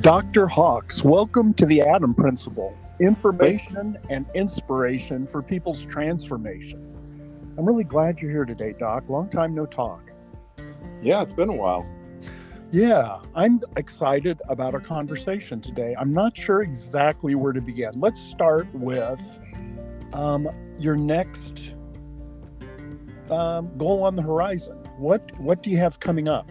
Dr. 0.00 0.46
Hawks, 0.46 1.04
welcome 1.04 1.52
to 1.52 1.66
the 1.66 1.82
Adam 1.82 2.14
Principle 2.14 2.74
information 3.02 3.98
and 4.08 4.24
inspiration 4.34 5.26
for 5.26 5.42
people's 5.42 5.84
transformation. 5.84 6.80
I'm 7.58 7.66
really 7.66 7.84
glad 7.84 8.18
you're 8.18 8.30
here 8.30 8.46
today, 8.46 8.74
Doc. 8.78 9.10
Long 9.10 9.28
time 9.28 9.54
no 9.54 9.66
talk. 9.66 10.10
Yeah, 11.02 11.20
it's 11.20 11.34
been 11.34 11.50
a 11.50 11.54
while. 11.54 11.86
Yeah, 12.70 13.18
I'm 13.34 13.60
excited 13.76 14.40
about 14.48 14.72
our 14.72 14.80
conversation 14.80 15.60
today. 15.60 15.94
I'm 15.98 16.14
not 16.14 16.34
sure 16.34 16.62
exactly 16.62 17.34
where 17.34 17.52
to 17.52 17.60
begin. 17.60 17.90
Let's 18.00 18.22
start 18.22 18.74
with 18.74 19.20
um, 20.14 20.48
your 20.78 20.96
next 20.96 21.74
um, 23.30 23.76
goal 23.76 24.02
on 24.02 24.16
the 24.16 24.22
horizon. 24.22 24.78
What 24.96 25.38
what 25.38 25.62
do 25.62 25.68
you 25.68 25.76
have 25.76 26.00
coming 26.00 26.26
up? 26.26 26.48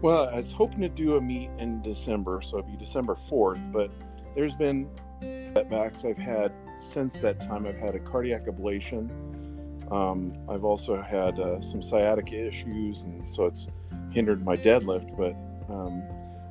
Well, 0.00 0.28
I 0.28 0.36
was 0.36 0.52
hoping 0.52 0.80
to 0.82 0.88
do 0.88 1.16
a 1.16 1.20
meet 1.20 1.50
in 1.58 1.82
December, 1.82 2.40
so 2.40 2.58
it'd 2.58 2.70
be 2.70 2.76
December 2.76 3.16
4th, 3.16 3.72
but 3.72 3.90
there's 4.32 4.54
been 4.54 4.88
setbacks 5.54 6.04
I've 6.04 6.16
had 6.16 6.52
since 6.78 7.16
that 7.16 7.40
time. 7.40 7.66
I've 7.66 7.78
had 7.78 7.96
a 7.96 7.98
cardiac 7.98 8.46
ablation. 8.46 9.10
Um, 9.90 10.32
I've 10.48 10.64
also 10.64 11.02
had 11.02 11.40
uh, 11.40 11.60
some 11.60 11.82
sciatic 11.82 12.32
issues, 12.32 13.02
and 13.02 13.28
so 13.28 13.46
it's 13.46 13.66
hindered 14.12 14.44
my 14.44 14.54
deadlift, 14.54 15.16
but 15.16 15.34
um, 15.72 16.04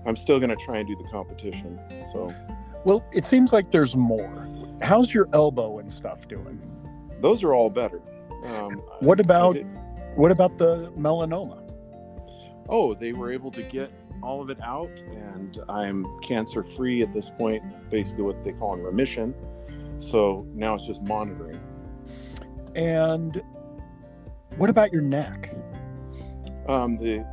I'm 0.05 0.18
still 0.18 0.40
going 0.40 0.49
to 0.49 0.57
try 0.57 0.79
and 0.79 0.88
do 0.88 0.98
the 1.02 1.09
competition. 1.09 1.79
So, 2.12 2.34
well, 2.84 3.05
it 3.13 3.26
seems 3.26 3.54
like 3.54 3.71
there's 3.71 3.95
more. 3.95 4.45
How's 4.82 5.13
your 5.13 5.29
elbow 5.32 5.79
and 5.79 5.90
stuff 5.91 6.27
doing? 6.27 6.59
Those 7.21 7.43
are 7.43 7.54
all 7.54 7.70
better. 7.70 8.02
Um, 8.43 8.73
what 8.99 9.20
about 9.20 9.57
what 10.16 10.32
about 10.32 10.57
the 10.57 10.91
melanoma? 10.98 11.66
Oh, 12.70 12.94
they 12.94 13.13
were 13.13 13.31
able 13.31 13.52
to 13.52 13.63
get 13.63 13.91
all 14.21 14.41
of 14.41 14.49
it 14.49 14.59
out, 14.62 14.89
and 15.12 15.59
I'm 15.70 16.05
cancer 16.21 16.63
free 16.63 17.01
at 17.01 17.13
this 17.13 17.29
point, 17.29 17.63
basically 17.90 18.23
what 18.23 18.43
they 18.43 18.51
call 18.51 18.73
in 18.73 18.82
remission. 18.82 19.34
So 19.99 20.46
now 20.54 20.76
it's 20.76 20.85
just 20.85 21.01
monitoring. 21.04 21.60
And 22.76 23.41
what 24.57 24.70
about 24.70 24.91
your 24.91 25.01
neck? 25.01 25.54
Um, 26.68 26.98
the 26.98 27.26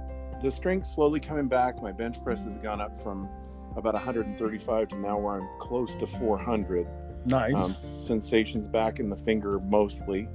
the 0.42 0.50
strength 0.50 0.86
slowly 0.86 1.20
coming 1.20 1.48
back. 1.48 1.80
My 1.82 1.92
bench 1.92 2.22
press 2.22 2.44
has 2.44 2.56
gone 2.58 2.80
up 2.80 3.00
from 3.02 3.28
about 3.76 3.94
135 3.94 4.88
to 4.88 4.96
now 4.96 5.18
where 5.18 5.40
I'm 5.40 5.48
close 5.58 5.94
to 5.96 6.06
400. 6.06 6.86
Nice. 7.26 7.54
Um, 7.54 7.74
sensations 7.74 8.68
back 8.68 9.00
in 9.00 9.08
the 9.08 9.16
finger 9.16 9.58
mostly. 9.58 10.28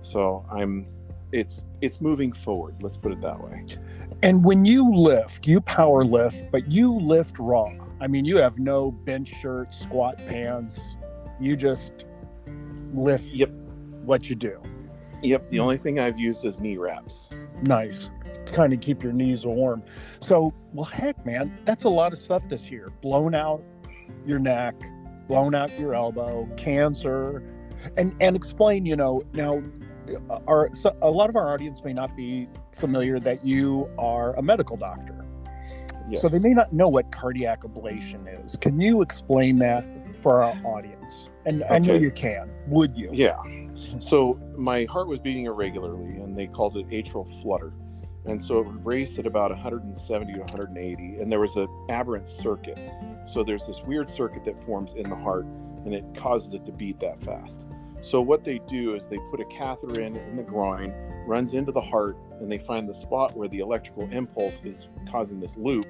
So 0.00 0.44
I'm 0.50 0.88
it's 1.32 1.64
it's 1.80 2.00
moving 2.00 2.32
forward. 2.32 2.82
Let's 2.82 2.96
put 2.96 3.12
it 3.12 3.20
that 3.20 3.42
way. 3.42 3.64
And 4.22 4.44
when 4.44 4.64
you 4.64 4.94
lift 4.94 5.46
you 5.46 5.60
power 5.60 6.04
lift 6.04 6.50
but 6.50 6.70
you 6.70 6.92
lift 6.92 7.38
raw. 7.38 7.72
I 8.00 8.06
mean 8.06 8.24
you 8.24 8.36
have 8.38 8.58
no 8.58 8.90
bench 8.90 9.28
shirt 9.28 9.72
squat 9.72 10.18
pants. 10.18 10.96
You 11.38 11.56
just 11.56 12.04
lift 12.92 13.24
yep. 13.26 13.50
what 14.04 14.28
you 14.28 14.36
do. 14.36 14.60
Yep. 15.22 15.50
The 15.50 15.60
only 15.60 15.78
thing 15.78 15.98
i've 15.98 16.18
used 16.18 16.44
is 16.44 16.58
knee 16.58 16.76
wraps. 16.76 17.28
Nice. 17.62 18.10
Kind 18.46 18.72
of 18.72 18.80
keep 18.80 19.02
your 19.02 19.12
knees 19.12 19.46
warm. 19.46 19.82
So 20.20 20.52
well 20.72 20.84
heck 20.84 21.24
man 21.24 21.58
that's 21.64 21.84
a 21.84 21.88
lot 21.88 22.12
of 22.12 22.18
stuff 22.18 22.48
this 22.48 22.70
year. 22.70 22.90
Blown 23.00 23.34
out 23.34 23.62
your 24.24 24.38
neck 24.38 24.74
blown 25.30 25.54
out 25.54 25.70
your 25.78 25.94
elbow 25.94 26.48
cancer. 26.56 27.42
And 27.96 28.14
and 28.20 28.36
explain 28.36 28.84
you 28.84 28.96
know 28.96 29.22
now 29.32 29.62
our 30.46 30.72
so 30.72 30.96
a 31.02 31.10
lot 31.10 31.28
of 31.28 31.36
our 31.36 31.52
audience 31.52 31.82
may 31.84 31.92
not 31.92 32.16
be 32.16 32.48
familiar 32.72 33.18
that 33.20 33.44
you 33.44 33.88
are 33.98 34.34
a 34.36 34.42
medical 34.42 34.76
doctor. 34.76 35.26
Yes. 36.08 36.22
So 36.22 36.28
they 36.28 36.40
may 36.40 36.54
not 36.54 36.72
know 36.72 36.88
what 36.88 37.12
cardiac 37.12 37.62
ablation 37.62 38.44
is. 38.44 38.56
Can 38.56 38.80
you 38.80 39.00
explain 39.02 39.58
that 39.58 39.84
for 40.16 40.42
our 40.42 40.56
audience? 40.64 41.28
And 41.46 41.62
okay. 41.62 41.74
I 41.74 41.78
know 41.78 41.94
you 41.94 42.10
can. 42.10 42.50
Would 42.66 42.96
you? 42.96 43.10
Yeah. 43.12 43.40
So 44.00 44.38
my 44.56 44.84
heart 44.86 45.06
was 45.06 45.20
beating 45.20 45.44
irregularly, 45.44 46.16
and 46.16 46.36
they 46.36 46.48
called 46.48 46.76
it 46.76 46.88
atrial 46.88 47.28
flutter. 47.40 47.72
And 48.26 48.42
so 48.42 48.58
it 48.58 48.66
would 48.66 48.84
race 48.84 49.18
at 49.18 49.26
about 49.26 49.50
170 49.50 50.32
to 50.34 50.40
180, 50.40 51.20
and 51.20 51.32
there 51.32 51.40
was 51.40 51.56
an 51.56 51.68
aberrant 51.88 52.28
circuit. 52.28 52.78
So 53.26 53.42
there's 53.42 53.66
this 53.66 53.80
weird 53.82 54.10
circuit 54.10 54.44
that 54.44 54.62
forms 54.64 54.92
in 54.94 55.08
the 55.08 55.16
heart, 55.16 55.46
and 55.84 55.94
it 55.94 56.04
causes 56.14 56.52
it 56.54 56.66
to 56.66 56.72
beat 56.72 57.00
that 57.00 57.20
fast. 57.20 57.64
So 58.02 58.20
what 58.20 58.44
they 58.44 58.58
do 58.66 58.94
is 58.94 59.06
they 59.06 59.18
put 59.30 59.40
a 59.40 59.44
catheter 59.44 60.00
in 60.00 60.16
in 60.16 60.36
the 60.36 60.42
groin, 60.42 60.94
runs 61.26 61.54
into 61.54 61.72
the 61.72 61.80
heart, 61.80 62.16
and 62.40 62.50
they 62.50 62.58
find 62.58 62.88
the 62.88 62.94
spot 62.94 63.36
where 63.36 63.48
the 63.48 63.58
electrical 63.58 64.08
impulse 64.10 64.62
is 64.64 64.88
causing 65.10 65.38
this 65.38 65.56
loop, 65.56 65.86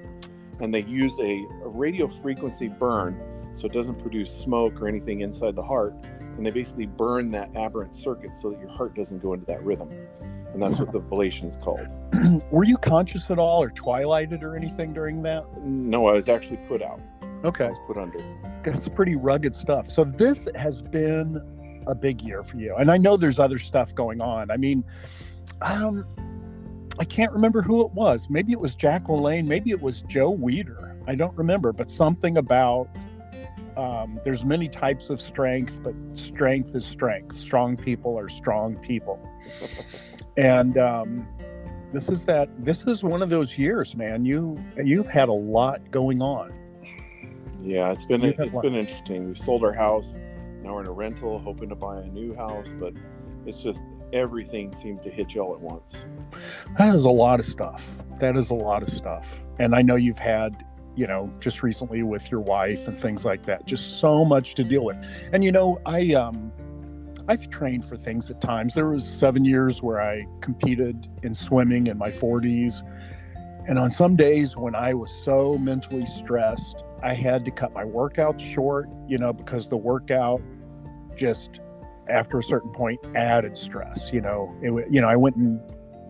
and 0.59 0.73
they 0.73 0.83
use 0.83 1.17
a, 1.19 1.45
a 1.63 1.67
radio 1.67 2.07
frequency 2.07 2.67
burn 2.67 3.19
so 3.53 3.65
it 3.65 3.73
doesn't 3.73 3.95
produce 3.95 4.31
smoke 4.31 4.81
or 4.81 4.87
anything 4.87 5.21
inside 5.21 5.55
the 5.55 5.63
heart, 5.63 5.93
and 6.19 6.45
they 6.45 6.51
basically 6.51 6.85
burn 6.85 7.31
that 7.31 7.55
aberrant 7.55 7.95
circuit 7.95 8.35
so 8.35 8.51
that 8.51 8.59
your 8.59 8.69
heart 8.69 8.95
doesn't 8.95 9.19
go 9.21 9.33
into 9.33 9.45
that 9.45 9.63
rhythm. 9.63 9.89
And 10.53 10.61
that's 10.61 10.79
what 10.79 10.91
the 10.91 10.99
ablation 11.11 11.47
is 11.47 11.57
called. 11.57 11.87
Were 12.51 12.65
you 12.65 12.77
conscious 12.77 13.31
at 13.31 13.39
all 13.39 13.63
or 13.63 13.69
twilighted 13.69 14.43
or 14.43 14.55
anything 14.55 14.93
during 14.93 15.21
that? 15.23 15.45
No, 15.63 16.07
I 16.07 16.13
was 16.13 16.29
actually 16.29 16.57
put 16.67 16.81
out. 16.81 16.99
Okay. 17.43 17.65
I 17.65 17.69
was 17.69 17.77
put 17.87 17.97
under. 17.97 18.19
That's 18.63 18.87
pretty 18.87 19.15
rugged 19.15 19.55
stuff. 19.55 19.89
So 19.89 20.03
this 20.03 20.47
has 20.55 20.81
been 20.81 21.41
a 21.87 21.95
big 21.95 22.21
year 22.21 22.43
for 22.43 22.57
you. 22.57 22.75
And 22.75 22.91
I 22.91 22.97
know 22.97 23.17
there's 23.17 23.39
other 23.39 23.57
stuff 23.57 23.93
going 23.95 24.21
on. 24.21 24.51
I 24.51 24.57
mean, 24.57 24.83
um, 25.61 26.05
I 26.99 27.05
can't 27.05 27.31
remember 27.31 27.61
who 27.61 27.85
it 27.85 27.91
was. 27.91 28.29
Maybe 28.29 28.51
it 28.51 28.59
was 28.59 28.75
Jack 28.75 29.05
LaLanne. 29.05 29.45
Maybe 29.45 29.71
it 29.71 29.81
was 29.81 30.03
Joe 30.03 30.35
Weider. 30.35 30.95
I 31.07 31.15
don't 31.15 31.35
remember, 31.35 31.73
but 31.73 31.89
something 31.89 32.37
about 32.37 32.87
um, 33.77 34.19
there's 34.23 34.43
many 34.43 34.67
types 34.67 35.09
of 35.09 35.21
strength, 35.21 35.81
but 35.81 35.95
strength 36.13 36.75
is 36.75 36.85
strength. 36.85 37.35
Strong 37.35 37.77
people 37.77 38.19
are 38.19 38.29
strong 38.29 38.75
people. 38.77 39.19
and 40.37 40.77
um, 40.77 41.27
this 41.93 42.09
is 42.09 42.25
that. 42.25 42.49
This 42.63 42.85
is 42.85 43.03
one 43.03 43.21
of 43.21 43.29
those 43.29 43.57
years, 43.57 43.95
man. 43.95 44.25
You 44.25 44.61
you've 44.77 45.07
had 45.07 45.29
a 45.29 45.33
lot 45.33 45.89
going 45.91 46.21
on. 46.21 46.53
Yeah, 47.63 47.91
it's 47.91 48.05
been 48.05 48.23
it's 48.23 48.57
been 48.57 48.75
interesting. 48.75 49.29
We 49.29 49.35
sold 49.35 49.63
our 49.63 49.73
house 49.73 50.15
now 50.61 50.73
we're 50.75 50.81
in 50.81 50.87
a 50.87 50.91
rental, 50.91 51.39
hoping 51.39 51.69
to 51.69 51.75
buy 51.75 51.99
a 51.99 52.07
new 52.07 52.35
house, 52.35 52.73
but 52.79 52.93
it's 53.45 53.61
just 53.61 53.81
everything 54.13 54.75
seemed 54.75 55.01
to 55.03 55.09
hit 55.09 55.33
you 55.33 55.41
all 55.41 55.53
at 55.53 55.61
once. 55.61 56.05
That 56.77 56.93
is 56.93 57.05
a 57.05 57.09
lot 57.09 57.39
of 57.39 57.45
stuff. 57.45 57.95
That 58.19 58.35
is 58.35 58.49
a 58.49 58.53
lot 58.53 58.81
of 58.81 58.89
stuff. 58.89 59.39
And 59.59 59.75
I 59.75 59.81
know 59.81 59.95
you've 59.95 60.19
had, 60.19 60.65
you 60.95 61.07
know, 61.07 61.33
just 61.39 61.63
recently 61.63 62.03
with 62.03 62.29
your 62.29 62.41
wife 62.41 62.87
and 62.87 62.99
things 62.99 63.25
like 63.25 63.43
that, 63.43 63.65
just 63.65 63.99
so 63.99 64.25
much 64.25 64.55
to 64.55 64.63
deal 64.63 64.83
with. 64.83 65.29
And 65.33 65.43
you 65.43 65.51
know, 65.51 65.79
I 65.85 66.13
um 66.13 66.51
I've 67.27 67.49
trained 67.49 67.85
for 67.85 67.97
things 67.97 68.29
at 68.29 68.41
times. 68.41 68.73
There 68.73 68.89
was 68.89 69.07
7 69.07 69.45
years 69.45 69.81
where 69.81 70.01
I 70.01 70.25
competed 70.41 71.07
in 71.23 71.33
swimming 71.33 71.87
in 71.87 71.97
my 71.97 72.09
40s. 72.09 72.81
And 73.67 73.77
on 73.77 73.91
some 73.91 74.15
days 74.15 74.57
when 74.57 74.75
I 74.75 74.93
was 74.93 75.11
so 75.23 75.57
mentally 75.57 76.05
stressed, 76.05 76.83
I 77.03 77.13
had 77.13 77.45
to 77.45 77.51
cut 77.51 77.73
my 77.73 77.83
workout 77.83 78.39
short, 78.39 78.89
you 79.07 79.17
know, 79.17 79.33
because 79.33 79.69
the 79.69 79.77
workout 79.77 80.41
just 81.15 81.59
after 82.07 82.37
a 82.39 82.43
certain 82.43 82.71
point 82.71 82.99
added 83.15 83.57
stress. 83.57 84.11
You 84.13 84.21
know, 84.21 84.55
it, 84.61 84.91
you 84.91 85.01
know, 85.01 85.07
I 85.07 85.15
went 85.15 85.35
and 85.35 85.59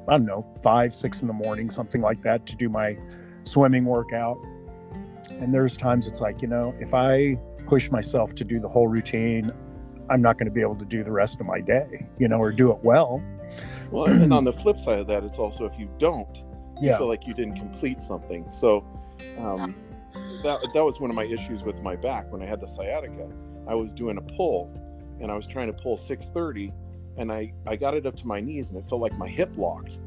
I 0.08 0.18
don't 0.18 0.26
know 0.26 0.46
five, 0.62 0.94
six 0.94 1.22
in 1.22 1.28
the 1.28 1.34
morning, 1.34 1.70
something 1.70 2.02
like 2.02 2.22
that, 2.24 2.46
to 2.48 2.56
do 2.56 2.70
my 2.70 2.98
swimming 3.44 3.86
workout. 3.86 4.38
And 5.30 5.54
there's 5.54 5.78
times 5.78 6.08
it's 6.08 6.20
like, 6.20 6.42
you 6.42 6.48
know, 6.48 6.76
if 6.80 6.94
I 6.94 7.36
push 7.66 7.90
myself 7.90 8.36
to 8.36 8.44
do 8.44 8.60
the 8.60 8.68
whole 8.68 8.88
routine, 8.88 9.52
I'm 10.10 10.22
not 10.22 10.38
going 10.38 10.46
to 10.46 10.52
be 10.52 10.62
able 10.62 10.76
to 10.76 10.86
do 10.86 11.04
the 11.04 11.12
rest 11.12 11.40
of 11.40 11.46
my 11.46 11.62
day, 11.62 12.08
you 12.18 12.28
know, 12.28 12.38
or 12.38 12.52
do 12.52 12.72
it 12.72 12.80
well. 12.84 13.24
Well, 13.92 14.08
and 14.08 14.34
on 14.34 14.44
the 14.44 14.54
flip 14.62 14.78
side 14.78 15.00
of 15.00 15.08
that, 15.08 15.24
it's 15.24 15.40
also 15.40 15.66
if 15.66 15.80
you 15.80 15.90
don't, 15.98 16.38
you 16.82 16.90
yeah. 16.90 16.98
feel 16.98 17.08
like 17.08 17.26
you 17.28 17.34
didn't 17.34 17.56
complete 17.56 18.02
something. 18.02 18.50
So, 18.50 18.84
um, 19.38 19.76
that 20.44 20.60
that 20.74 20.84
was 20.84 21.00
one 21.00 21.10
of 21.10 21.16
my 21.16 21.26
issues 21.26 21.64
with 21.64 21.82
my 21.82 21.96
back 21.96 22.32
when 22.32 22.42
I 22.42 22.46
had 22.46 22.60
the 22.60 22.68
sciatica. 22.68 23.30
I 23.68 23.76
was 23.76 23.94
doing 23.94 24.18
a 24.18 24.22
pull, 24.22 24.72
and 25.20 25.32
I 25.32 25.36
was 25.36 25.48
trying 25.48 25.68
to 25.68 25.74
pull 25.74 25.98
630, 25.98 26.74
and 27.18 27.32
I 27.32 27.54
I 27.68 27.76
got 27.76 27.94
it 27.94 28.06
up 28.06 28.16
to 28.18 28.28
my 28.28 28.40
knees, 28.40 28.72
and 28.72 28.80
it 28.80 28.88
felt 28.90 29.02
like 29.02 29.18
my 29.18 29.28
hip 29.28 29.58
locked, 29.58 30.00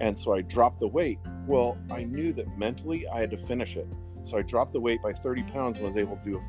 and 0.00 0.18
so 0.18 0.32
I 0.32 0.42
dropped 0.42 0.80
the 0.80 0.88
weight. 0.88 1.18
Well, 1.46 1.76
I 1.90 2.04
knew 2.04 2.32
that 2.34 2.58
mentally 2.58 3.06
I 3.08 3.20
had 3.20 3.30
to 3.30 3.38
finish 3.38 3.76
it, 3.76 3.88
so 4.24 4.38
I 4.38 4.42
dropped 4.42 4.72
the 4.72 4.80
weight 4.80 5.02
by 5.02 5.12
30 5.12 5.42
pounds 5.44 5.78
and 5.78 5.86
was 5.86 5.96
able 5.96 6.16
to 6.18 6.24
do 6.24 6.42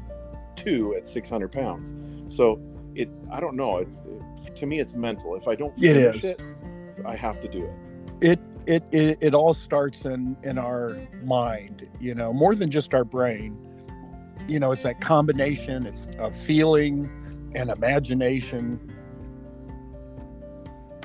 two 0.55 0.95
at 0.95 1.07
600 1.07 1.51
pounds. 1.51 1.93
So 2.33 2.61
it 2.95 3.09
I 3.31 3.39
don't 3.39 3.55
know. 3.55 3.77
It's 3.77 4.01
it, 4.45 4.55
to 4.57 4.65
me 4.65 4.79
it's 4.79 4.93
mental. 4.93 5.35
If 5.35 5.47
I 5.47 5.55
don't 5.55 5.77
finish 5.79 6.23
it, 6.23 6.41
it 6.41 7.05
I 7.05 7.15
have 7.15 7.39
to 7.41 7.47
do 7.47 7.65
it. 7.65 8.29
It 8.29 8.39
it, 8.67 8.83
it 8.91 9.17
it 9.21 9.33
all 9.33 9.53
starts 9.53 10.05
in 10.05 10.35
in 10.43 10.57
our 10.57 10.97
mind 11.23 11.87
you 11.99 12.13
know 12.15 12.31
more 12.33 12.55
than 12.55 12.69
just 12.69 12.93
our 12.93 13.03
brain 13.03 13.57
you 14.47 14.59
know 14.59 14.71
it's 14.71 14.83
that 14.83 15.01
combination 15.01 15.85
it's 15.85 16.09
a 16.19 16.31
feeling 16.31 17.09
and 17.55 17.69
imagination 17.69 18.79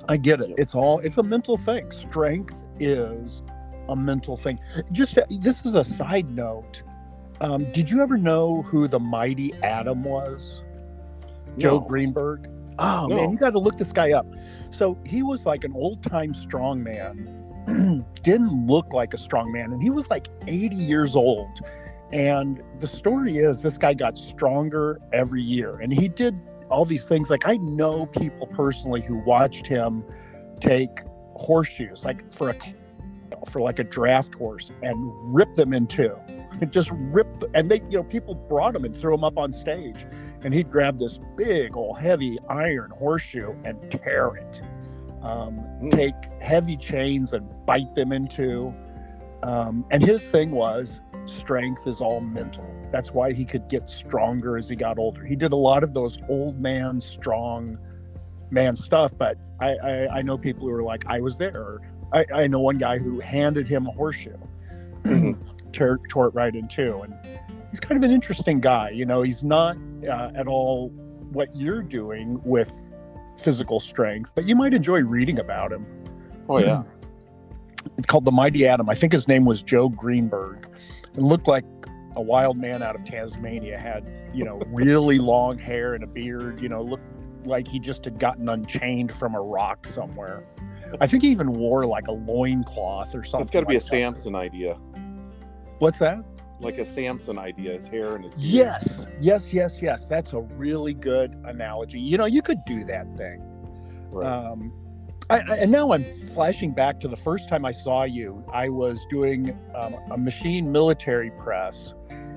i 0.08 0.17
get 0.17 0.41
it 0.41 0.50
it's 0.58 0.75
all 0.75 0.99
it's 1.00 1.19
a 1.19 1.23
mental 1.23 1.56
thing 1.56 1.91
strength 1.91 2.67
is 2.79 3.43
a 3.88 3.97
mental 3.97 4.37
thing 4.37 4.58
just 4.93 5.19
this 5.41 5.64
is 5.64 5.75
a 5.75 5.85
side 5.85 6.29
note 6.35 6.82
Um, 7.41 7.70
did 7.73 7.91
you 7.91 8.00
ever 8.03 8.17
know 8.17 8.62
who 8.62 8.88
the 8.88 8.99
mighty 8.99 9.53
atom 9.62 10.03
was? 10.05 10.62
Joe 11.58 11.81
Greenberg. 11.81 12.49
Oh 12.79 13.06
No. 13.08 13.17
man, 13.17 13.31
you 13.32 13.38
got 13.38 13.50
to 13.53 13.58
look 13.58 13.76
this 13.76 13.93
guy 13.93 14.12
up. 14.12 14.26
So 14.70 14.97
he 15.06 15.23
was 15.23 15.44
like 15.44 15.64
an 15.64 15.73
old 15.75 16.03
time 16.03 16.32
strong 16.32 16.82
man. 16.82 17.35
Didn't 18.22 18.66
look 18.66 18.92
like 18.92 19.14
a 19.14 19.18
strong 19.18 19.52
man, 19.52 19.72
and 19.72 19.82
he 19.82 19.90
was 19.90 20.10
like 20.10 20.28
80 20.46 20.76
years 20.76 21.16
old. 21.16 21.60
And 22.12 22.62
the 22.78 22.86
story 22.86 23.38
is 23.38 23.62
this 23.62 23.76
guy 23.78 23.94
got 23.94 24.16
stronger 24.16 25.00
every 25.12 25.42
year, 25.42 25.80
and 25.80 25.92
he 25.92 26.08
did 26.08 26.38
all 26.70 26.84
these 26.84 27.06
things. 27.08 27.30
Like 27.30 27.42
I 27.46 27.56
know 27.56 28.06
people 28.06 28.46
personally 28.46 29.02
who 29.02 29.16
watched 29.16 29.66
him 29.66 30.04
take 30.60 31.00
horseshoes, 31.34 32.04
like 32.04 32.30
for 32.32 32.50
a 32.50 32.56
for 33.48 33.60
like 33.60 33.78
a 33.78 33.84
draft 33.84 34.34
horse, 34.34 34.70
and 34.82 35.34
rip 35.34 35.54
them 35.54 35.72
in 35.72 35.86
two. 35.86 36.16
And 36.60 36.72
Just 36.72 36.90
rip, 36.92 37.36
the, 37.36 37.50
and 37.54 37.70
they, 37.70 37.82
you 37.90 37.98
know, 37.98 38.04
people 38.04 38.34
brought 38.34 38.74
him 38.74 38.84
and 38.84 38.96
threw 38.96 39.14
him 39.14 39.24
up 39.24 39.36
on 39.36 39.52
stage 39.52 40.06
and 40.42 40.54
he'd 40.54 40.70
grab 40.70 40.98
this 40.98 41.19
big 41.36 41.76
old 41.76 41.98
heavy 41.98 42.38
iron 42.48 42.90
horseshoe 42.90 43.54
and 43.64 43.90
tear 43.90 44.36
it 44.36 44.62
um, 45.22 45.54
Hmm. 45.80 45.88
take 45.90 46.14
heavy 46.40 46.76
chains 46.76 47.32
and 47.32 47.48
bite 47.66 47.94
them 47.94 48.12
into 48.12 48.74
um, 49.42 49.84
and 49.90 50.02
his 50.02 50.28
thing 50.30 50.50
was 50.50 51.00
strength 51.26 51.86
is 51.86 52.00
all 52.00 52.20
mental. 52.20 52.64
That's 52.90 53.12
why 53.12 53.32
he 53.32 53.44
could 53.44 53.68
get 53.68 53.90
stronger 53.90 54.56
as 54.56 54.68
he 54.68 54.76
got 54.76 54.98
older. 54.98 55.24
He 55.24 55.34
did 55.36 55.52
a 55.52 55.56
lot 55.56 55.82
of 55.82 55.92
those 55.92 56.18
old 56.28 56.58
man 56.60 57.00
strong 57.00 57.78
man 58.50 58.76
stuff 58.76 59.12
but 59.18 59.36
i 59.58 59.70
i, 59.82 60.18
I 60.18 60.22
know 60.22 60.38
people 60.38 60.68
who 60.68 60.72
are 60.72 60.82
like 60.84 61.04
i 61.08 61.19
was 61.20 61.36
there. 61.36 61.80
I, 62.12 62.24
I 62.32 62.46
know 62.46 62.60
one 62.60 62.78
guy 62.78 62.96
who 62.98 63.19
handed 63.19 63.66
him 63.66 63.86
a 63.88 63.90
horseshoe 63.90 64.36
Mhm. 65.02 65.36
tore, 65.72 65.98
tore 66.08 66.28
it 66.28 66.34
right 66.34 66.54
in 66.54 66.69
two 66.69 67.00
and 67.02 67.14
he's 67.70 67.80
kind 67.80 67.96
of 67.96 68.08
an 68.08 68.14
interesting 68.14 68.60
guy 68.60 68.90
you 68.90 69.04
know? 69.04 69.22
He's 69.22 69.42
not 69.42 69.76
uh, 70.08 70.30
at 70.36 70.46
all 70.46 70.90
what 71.32 71.48
you're 71.56 71.82
doing 71.82 72.40
with 72.44 72.92
physical 73.38 73.80
strength 73.80 74.32
but 74.34 74.46
you 74.46 74.56
might 74.56 74.74
enjoy 74.74 75.00
reading 75.00 75.38
about 75.38 75.72
him. 75.72 75.86
Oh 76.48 76.58
yeah. 76.58 76.82
called 78.06 78.24
the 78.24 78.32
mighty 78.32 78.66
atom. 78.66 78.88
I 78.88 78.94
think 78.94 79.12
his 79.12 79.28
name 79.28 79.44
was 79.44 79.62
joe 79.62 79.88
greenberg. 79.88 80.68
It 81.14 81.20
looked 81.20 81.48
like 81.48 81.64
a 82.14 82.22
wild 82.22 82.56
man 82.56 82.82
out 82.82 82.94
of 82.94 83.04
tasmania 83.04 83.78
had 83.78 84.06
you 84.32 84.44
know 84.44 84.60
really 84.68 85.18
long 85.18 85.58
hair 85.58 85.94
and 85.94 86.02
a 86.02 86.06
beard 86.06 86.60
you 86.60 86.68
know 86.68 86.82
looked 86.82 87.04
like 87.44 87.68
he 87.68 87.78
just 87.78 88.04
had 88.04 88.18
gotten 88.18 88.48
unchained 88.48 89.12
from 89.12 89.34
a 89.34 89.40
rock 89.40 89.86
somewhere. 89.86 90.44
I 91.00 91.06
think 91.06 91.22
he 91.24 91.30
even 91.30 91.52
wore 91.52 91.84
like 91.84 92.06
a 92.08 92.12
loincloth 92.12 93.14
or 93.14 93.24
something 93.24 93.42
It's 93.42 93.50
got 93.50 93.60
to 93.60 93.66
be 93.66 93.74
a 93.74 93.78
like 93.78 93.84
that. 93.84 93.88
Samson 93.88 94.34
idea, 94.34 94.74
what's 95.78 95.98
that 95.98 96.24
like 96.61 96.79
a 96.79 96.87
Samson 96.87 97.38
idea. 97.38 97.75
His 97.75 97.87
hair 97.87 98.14
and 98.14 98.25
his 98.25 98.35
beard. 98.35 98.44
Yes, 98.44 99.06
yes, 99.20 99.53
yes, 99.53 99.82
yes. 99.82 100.06
That's 100.06 100.32
a 100.32 100.41
really 100.41 100.94
good 100.94 101.35
analogy. 101.44 102.00
You 102.00 102.19
know, 102.19 102.26
you 102.26 102.43
could 102.43 102.64
do 102.67 102.85
that 102.85 103.17
thing. 103.17 103.43
Right. 104.11 104.26
Um, 104.26 104.73
I, 105.29 105.38
I, 105.38 105.56
and 105.56 105.73
now 105.73 105.93
I'm 105.93 106.05
flashing 106.35 106.73
back 106.73 107.00
to 107.00 107.08
the 107.08 107.17
first 107.17 107.49
time 107.49 107.64
I 107.64 107.73
saw 107.73 108.05
you. 108.05 108.44
I 108.53 108.69
was 108.69 109.05
doing 109.11 109.58
um, 109.75 109.97
a 110.11 110.17
machine 110.17 110.70
military 110.70 111.31
press, 111.32 111.94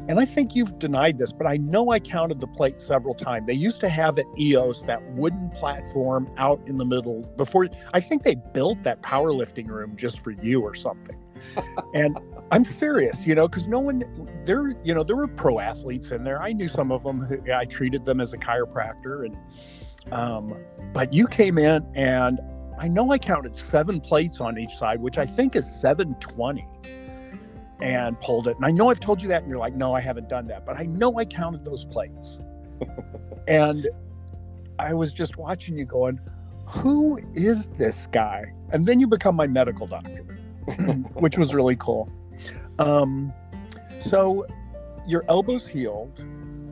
and 0.10 0.20
I 0.20 0.26
think 0.26 0.56
you've 0.56 0.80
denied 0.80 1.20
this, 1.20 1.32
but 1.32 1.46
I 1.46 1.58
know 1.58 1.92
I 1.92 2.00
counted 2.00 2.40
the 2.40 2.48
plate 2.48 2.82
several 2.82 3.14
times. 3.14 3.46
They 3.46 3.54
used 3.54 3.80
to 3.82 3.90
have 3.90 4.18
at 4.18 4.26
EOS 4.40 4.82
that 4.84 5.04
wooden 5.12 5.52
platform 5.52 6.28
out 6.38 6.68
in 6.68 6.78
the 6.78 6.86
middle 6.86 7.22
before. 7.38 7.68
I 7.94 8.00
think 8.00 8.24
they 8.24 8.34
built 8.34 8.82
that 8.84 9.04
powerlifting 9.04 9.68
room 9.68 9.96
just 9.96 10.20
for 10.22 10.32
you 10.32 10.62
or 10.62 10.74
something. 10.74 11.16
and 11.94 12.18
I'm 12.52 12.64
serious, 12.64 13.28
you 13.28 13.36
know, 13.36 13.48
because 13.48 13.68
no 13.68 13.80
one 13.80 14.04
there, 14.46 14.70
you 14.84 14.94
know, 14.94 15.04
there 15.04 15.16
were 15.16 15.28
pro 15.28 15.60
athletes 15.60 16.12
in 16.12 16.24
there. 16.24 16.42
I 16.42 16.52
knew 16.52 16.68
some 16.68 16.92
of 16.92 17.04
them. 17.04 17.20
Who, 17.20 17.40
I 17.52 17.66
treated 17.66 18.04
them 18.06 18.20
as 18.20 18.34
a 18.34 18.38
chiropractor, 18.38 19.26
and 19.26 20.14
um, 20.14 20.58
but 20.94 21.14
you 21.14 21.28
came 21.28 21.58
in 21.58 21.86
and 21.96 22.40
I 22.80 22.88
know 22.88 23.12
I 23.12 23.18
counted 23.18 23.56
seven 23.58 24.00
plates 24.00 24.40
on 24.40 24.58
each 24.58 24.76
side, 24.76 25.02
which 25.02 25.18
I 25.18 25.26
think 25.26 25.58
is 25.58 25.70
720, 25.82 26.66
and 27.82 28.20
pulled 28.22 28.48
it. 28.48 28.56
And 28.56 28.66
I 28.66 28.72
know 28.72 28.90
I've 28.90 29.02
told 29.02 29.22
you 29.22 29.28
that, 29.28 29.42
and 29.42 29.50
you're 29.50 29.60
like, 29.60 29.76
no, 29.76 29.94
I 29.94 30.00
haven't 30.00 30.30
done 30.30 30.48
that, 30.48 30.66
but 30.66 30.78
I 30.80 30.84
know 30.84 31.20
I 31.20 31.26
counted 31.26 31.66
those 31.66 31.84
plates. 31.84 32.40
and 33.50 33.88
I 34.80 34.94
was 34.94 35.12
just 35.12 35.38
watching 35.38 35.78
you 35.78 35.84
going, 35.84 36.22
who 36.66 37.20
is 37.34 37.68
this 37.78 38.08
guy? 38.08 38.54
And 38.72 38.86
then 38.86 39.02
you 39.02 39.08
become 39.08 39.36
my 39.36 39.48
medical 39.48 39.86
doctor, 39.86 40.24
which 41.16 41.38
was 41.38 41.54
really 41.54 41.76
cool. 41.76 42.10
Um, 42.80 43.34
so 44.00 44.46
your 45.06 45.26
elbow's 45.30 45.68
healed. 45.68 46.20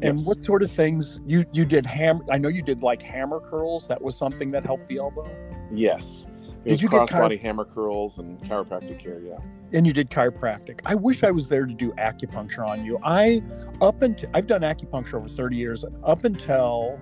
And 0.03 0.19
Yes. 0.19 0.27
what 0.27 0.45
sort 0.45 0.61
of 0.61 0.69
things 0.69 1.19
you 1.25 1.43
you 1.53 1.65
did 1.65 1.83
ham 1.85 2.21
I 2.31 2.37
know 2.37 2.49
you 2.49 2.61
did 2.61 2.83
like 2.83 3.01
hammer 3.01 3.39
curls. 3.39 3.87
That 3.87 3.99
was 4.01 4.15
something 4.15 4.49
that 4.49 4.63
helped 4.65 4.85
the 4.87 4.97
elbow. 4.97 5.25
Yes. 5.71 6.27
It 6.65 6.69
Did 6.69 6.81
you 6.83 6.89
get 6.89 7.07
crossbody 7.09 7.39
hammer 7.41 7.65
curls 7.65 8.19
and 8.19 8.39
chiropractic 8.41 8.99
care? 8.99 9.19
Yeah. 9.19 9.37
and 9.73 9.87
you 9.87 9.91
did 9.93 10.09
chiropractic. 10.11 10.79
I 10.85 10.93
wish 10.95 11.23
I 11.23 11.31
was 11.31 11.49
there 11.49 11.65
to 11.65 11.73
do 11.73 11.91
acupuncture 11.93 12.65
on 12.67 12.85
you. 12.85 12.99
I 13.03 13.41
up 13.81 14.01
until 14.03 14.29
I've 14.35 14.45
done 14.47 14.61
acupuncture 14.61 15.15
over 15.15 15.27
30 15.27 15.55
years. 15.57 15.83
and 15.83 15.95
Up 16.05 16.23
until 16.25 16.99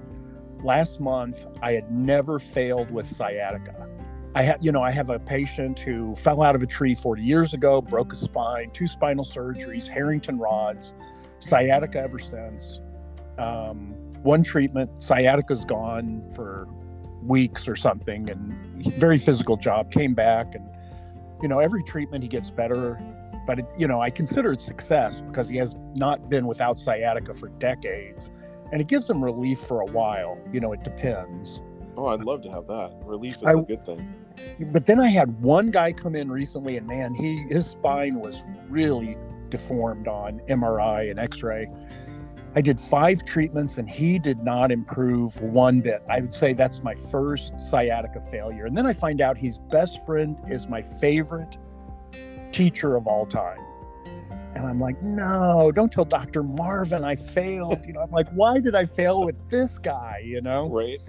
last 0.63 0.99
month, 1.01 1.45
I 1.61 1.73
had 1.73 1.91
never 1.91 2.39
failed 2.39 2.89
with 2.91 3.11
sciatica. 3.11 3.87
I 4.35 4.43
had, 4.43 4.63
you 4.63 4.71
know, 4.73 4.81
I 4.81 4.91
have 4.91 5.09
a 5.09 5.17
patient 5.17 5.79
who 5.79 6.13
fell 6.15 6.41
out 6.41 6.55
of 6.55 6.61
a 6.61 6.67
tree 6.67 6.93
40 6.93 7.23
years 7.23 7.53
ago, 7.53 7.81
broke 7.81 8.11
a 8.11 8.17
spine, 8.17 8.69
two 8.71 8.85
spinal 8.85 9.23
surgeries, 9.23 9.87
Harrington 9.87 10.37
rods, 10.37 10.93
sciatica 11.39 11.99
ever 11.99 12.19
since. 12.19 12.81
Um, 13.37 13.93
one 14.23 14.43
treatment, 14.43 14.99
sciatica's 15.01 15.63
gone 15.63 16.21
for 16.35 16.67
weeks 17.23 17.67
or 17.67 17.77
something, 17.77 18.29
and 18.29 18.93
very 18.99 19.17
physical 19.17 19.55
job. 19.55 19.89
Came 19.89 20.13
back 20.13 20.53
and 20.53 20.69
you 21.41 21.47
know, 21.47 21.59
every 21.59 21.83
treatment 21.83 22.23
he 22.23 22.27
gets 22.27 22.49
better, 22.49 22.99
but 23.45 23.59
it, 23.59 23.65
you 23.77 23.87
know, 23.87 24.01
I 24.01 24.09
consider 24.09 24.53
it 24.53 24.61
success 24.61 25.21
because 25.21 25.47
he 25.47 25.57
has 25.57 25.75
not 25.93 26.29
been 26.29 26.47
without 26.47 26.79
sciatica 26.79 27.33
for 27.33 27.49
decades, 27.49 28.29
and 28.71 28.81
it 28.81 28.87
gives 28.87 29.09
him 29.09 29.23
relief 29.23 29.59
for 29.59 29.81
a 29.81 29.85
while. 29.85 30.37
You 30.51 30.59
know, 30.59 30.73
it 30.73 30.83
depends. 30.83 31.61
Oh, 31.97 32.07
I'd 32.07 32.23
love 32.23 32.41
to 32.43 32.49
have 32.51 32.67
that. 32.67 32.91
Relief 33.03 33.37
is 33.37 33.43
I- 33.43 33.53
a 33.53 33.61
good 33.61 33.85
thing. 33.85 34.13
But 34.71 34.85
then 34.85 34.99
I 34.99 35.07
had 35.07 35.41
one 35.41 35.71
guy 35.71 35.93
come 35.93 36.15
in 36.15 36.29
recently, 36.29 36.75
and 36.77 36.85
man, 36.85 37.13
he 37.13 37.43
his 37.49 37.65
spine 37.67 38.19
was 38.19 38.45
really 38.69 39.17
deformed 39.49 40.07
on 40.07 40.41
MRI 40.49 41.09
and 41.09 41.19
X-ray. 41.19 41.67
I 42.57 42.61
did 42.61 42.79
five 42.79 43.23
treatments, 43.25 43.77
and 43.77 43.89
he 43.89 44.19
did 44.19 44.43
not 44.43 44.71
improve 44.71 45.39
one 45.41 45.81
bit. 45.81 46.01
I 46.09 46.21
would 46.21 46.33
say 46.33 46.53
that's 46.53 46.83
my 46.83 46.95
first 46.95 47.59
sciatica 47.59 48.19
failure. 48.21 48.65
And 48.65 48.75
then 48.75 48.85
I 48.85 48.93
find 48.93 49.21
out 49.21 49.37
his 49.37 49.59
best 49.59 50.05
friend 50.05 50.39
is 50.47 50.67
my 50.67 50.81
favorite 50.81 51.57
teacher 52.51 52.95
of 52.95 53.07
all 53.07 53.25
time. 53.25 53.59
And 54.55 54.65
I'm 54.65 54.79
like, 54.79 55.01
no, 55.01 55.69
don't 55.69 55.91
tell 55.91 56.05
Dr. 56.05 56.41
Marvin 56.41 57.03
I 57.03 57.17
failed. 57.17 57.85
You 57.85 57.91
know, 57.91 57.99
I'm 57.99 58.11
like, 58.11 58.29
why 58.29 58.61
did 58.61 58.73
I 58.73 58.85
fail 58.85 59.25
with 59.25 59.35
this 59.49 59.77
guy? 59.77 60.21
You 60.23 60.39
know? 60.39 60.69
Right. 60.69 61.01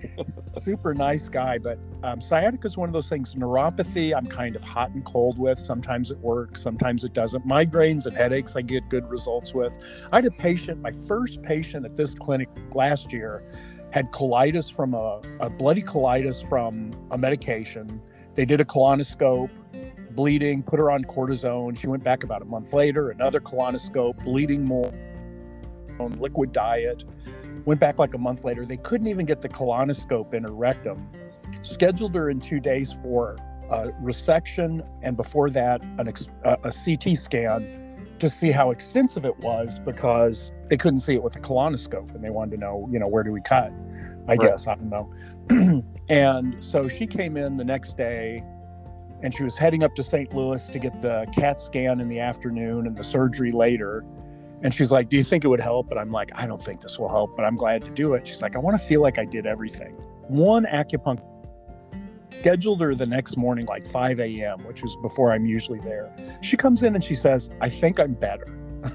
super 0.50 0.95
nice 0.95 1.29
guy, 1.29 1.59
but 1.59 1.79
um, 2.03 2.21
sciatica 2.21 2.67
is 2.67 2.76
one 2.76 2.88
of 2.88 2.93
those 2.93 3.09
things. 3.09 3.37
Neuropathy, 3.37 4.12
I'm 4.17 4.26
kind 4.26 4.57
of 4.57 4.65
hot 4.65 4.91
and 4.91 5.05
cold 5.05 5.38
with. 5.38 5.61
Sometimes 5.61 6.11
it 6.11 6.19
works, 6.19 6.61
sometimes 6.61 7.05
it 7.05 7.12
doesn't. 7.12 7.47
Migraines 7.47 8.07
and 8.07 8.17
headaches, 8.17 8.57
I 8.57 8.62
get 8.62 8.88
good 8.88 9.09
results 9.09 9.55
with. 9.55 9.79
I 10.12 10.17
had 10.17 10.26
a 10.26 10.31
patient, 10.33 10.83
my 10.83 10.91
first 10.91 11.41
patient 11.43 11.87
at 11.87 11.97
this 11.97 12.17
clinic 12.17 12.49
last 12.75 13.12
year, 13.12 13.45
had 13.91 14.11
colitis 14.11 14.73
from 14.73 14.93
a, 14.95 15.21
a 15.38 15.49
bloody 15.49 15.83
colitis 15.83 16.47
from 16.49 16.93
a 17.12 17.19
medication. 17.19 18.03
They 18.35 18.45
did 18.45 18.61
a 18.61 18.65
colonoscope, 18.65 19.50
bleeding, 20.16 20.62
put 20.62 20.78
her 20.80 20.90
on 20.90 21.04
cortisone. 21.04 21.78
She 21.78 21.87
went 21.87 22.02
back 22.02 22.25
about 22.25 22.42
a 22.42 22.46
month 22.46 22.73
later, 22.73 23.11
another 23.11 23.40
colonoscope, 23.40 24.25
bleeding 24.25 24.64
more, 24.64 24.92
on 26.00 26.12
liquid 26.20 26.52
diet 26.52 27.04
went 27.64 27.80
back 27.80 27.99
like 27.99 28.14
a 28.14 28.18
month 28.18 28.44
later. 28.44 28.64
They 28.64 28.76
couldn't 28.78 29.08
even 29.08 29.26
get 29.26 29.42
the 29.42 29.49
colonoscope 29.49 30.35
in 30.35 30.44
her 30.44 30.52
rectum. 30.52 31.08
Scheduled 31.62 32.14
her 32.14 32.30
in 32.30 32.40
two 32.40 32.61
days 32.61 32.92
for 33.02 33.37
a 33.70 33.88
resection, 34.02 34.87
and 35.02 35.16
before 35.16 35.50
that, 35.50 35.82
an 35.99 36.08
ex- 36.08 36.28
a, 36.44 36.56
a 36.64 36.73
CT 36.73 37.16
scan 37.16 38.14
to 38.18 38.28
see 38.30 38.50
how 38.50 38.70
extensive 38.70 39.25
it 39.25 39.37
was 39.40 39.78
because 39.80 40.52
they 40.68 40.76
couldn't 40.76 41.00
see 41.00 41.14
it 41.14 41.23
with 41.23 41.37
a 41.37 41.40
colonoscope, 41.40 42.14
and 42.14 42.25
they 42.25 42.30
wanted 42.30 42.56
to 42.56 42.61
know, 42.61 42.88
you 42.90 42.99
know, 42.99 43.08
where 43.08 43.23
do 43.23 43.32
we 43.32 43.40
cut? 43.42 43.73
I 44.28 44.37
Right. 44.37 44.40
guess 44.40 44.66
I 44.66 44.76
don't 44.76 44.90
know. 44.90 45.82
and 46.08 46.56
so 46.61 46.88
she 46.88 47.06
came 47.06 47.37
in 47.37 47.56
the 47.56 47.64
next 47.64 47.96
day. 47.96 48.42
And 49.23 49.35
she 49.35 49.42
was 49.42 49.56
heading 49.56 49.82
up 49.82 49.94
to 49.96 50.02
St. 50.02 50.32
Louis 50.35 50.66
to 50.68 50.78
get 50.78 51.00
the 51.00 51.26
CAT 51.32 51.61
scan 51.61 52.00
in 52.00 52.08
the 52.08 52.20
afternoon 52.20 52.87
and 52.87 52.96
the 52.96 53.04
surgery 53.04 53.52
later. 53.52 54.04
And 54.62 54.73
she's 54.73 54.90
like, 54.90 55.08
Do 55.08 55.16
you 55.16 55.25
think 55.25 55.44
it 55.44 55.49
would 55.49 55.61
help? 55.61 55.90
And 55.90 55.99
I'm 55.99 56.11
like, 56.11 56.30
I 56.35 56.46
don't 56.46 56.61
think 56.61 56.80
this 56.80 56.99
will 56.99 57.08
help, 57.08 57.37
but 57.37 57.44
I'm 57.44 57.56
glad 57.56 57.82
to 57.82 57.90
do 57.90 58.14
it. 58.14 58.26
She's 58.26 58.42
like, 58.42 58.56
I 58.56 58.58
want 58.58 58.78
to 58.78 58.85
feel 58.87 59.00
like 59.02 59.18
I 59.18 59.25
did 59.25 59.46
everything. 59.46 59.92
One 60.28 60.64
acupuncture 60.64 61.23
scheduled 62.30 62.80
her 62.80 62.94
the 62.94 63.06
next 63.06 63.37
morning, 63.37 63.66
like 63.66 63.87
5 63.87 64.20
a.m., 64.20 64.64
which 64.64 64.85
is 64.85 64.96
before 65.02 65.32
I'm 65.32 65.46
usually 65.46 65.80
there. 65.80 66.14
She 66.42 66.56
comes 66.56 66.82
in 66.82 66.94
and 66.94 67.02
she 67.02 67.14
says, 67.14 67.49
I 67.61 67.68
think 67.68 67.99
I'm 67.99 68.14
better. 68.14 68.46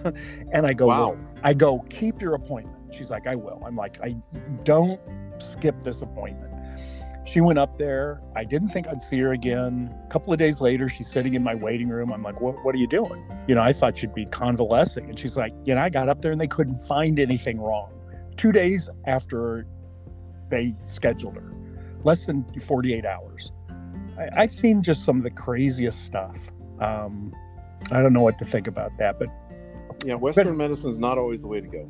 and 0.52 0.66
I 0.66 0.74
go, 0.74 0.88
Wow. 0.88 1.10
"Well," 1.10 1.28
I 1.44 1.54
go, 1.54 1.80
keep 1.90 2.22
your 2.22 2.36
appointment. 2.36 2.94
She's 2.94 3.10
like, 3.10 3.28
I 3.28 3.36
will. 3.36 3.62
I'm 3.66 3.76
like, 3.76 4.00
I 4.02 4.16
don't 4.64 5.00
skip 5.40 5.82
this 5.82 6.02
appointment. 6.02 6.51
She 7.26 7.40
went 7.40 7.60
up 7.60 7.78
there. 7.78 8.22
I 8.36 8.44
didn't 8.44 8.70
think 8.70 8.88
I'd 8.88 9.02
see 9.02 9.20
her 9.20 9.32
again. 9.32 9.94
A 10.06 10.10
couple 10.10 10.34
of 10.34 10.40
days 10.40 10.60
later, 10.60 10.90
she's 10.90 11.08
sitting 11.10 11.36
in 11.36 11.44
my 11.44 11.54
waiting 11.56 11.88
room. 11.88 12.12
I'm 12.12 12.24
like, 12.24 12.42
what, 12.42 12.56
what 12.66 12.74
are 12.74 12.80
you 12.80 12.88
doing? 12.88 13.24
You 13.48 13.56
know, 13.56 13.62
I 13.62 13.74
thought 13.74 13.96
she'd 13.98 14.14
be 14.16 14.26
convalescing. 14.26 15.08
And 15.08 15.18
she's 15.20 15.38
like, 15.38 15.54
you 15.64 15.76
know, 15.76 15.82
I 15.82 15.90
got 15.90 16.10
up 16.10 16.22
there 16.22 16.32
and 16.32 16.42
they 16.42 16.48
couldn't 16.48 16.78
find 16.78 17.20
anything 17.20 17.60
wrong. 17.62 17.92
Two 18.38 18.52
days 18.52 18.90
after 19.06 19.68
they 20.50 20.74
scheduled 20.82 21.36
her, 21.36 21.54
less 22.04 22.26
than 22.26 22.44
48 22.60 23.06
hours. 23.06 23.52
I, 24.18 24.30
I've 24.44 24.52
seen 24.52 24.82
just 24.82 25.06
some 25.06 25.18
of 25.18 25.24
the 25.24 25.30
craziest 25.32 26.04
stuff. 26.04 26.50
Um, 26.80 27.34
I 27.92 28.02
don't 28.02 28.14
know 28.14 28.24
what 28.24 28.40
to 28.40 28.46
think 28.46 28.66
about 28.68 28.92
that, 28.98 29.20
but 29.20 29.28
Yeah, 30.06 30.16
Western 30.16 30.58
medicine 30.58 30.92
is 30.92 30.98
not 30.98 31.18
always 31.20 31.42
the 31.42 31.48
way 31.48 31.62
to 31.62 31.68
go. 31.68 31.88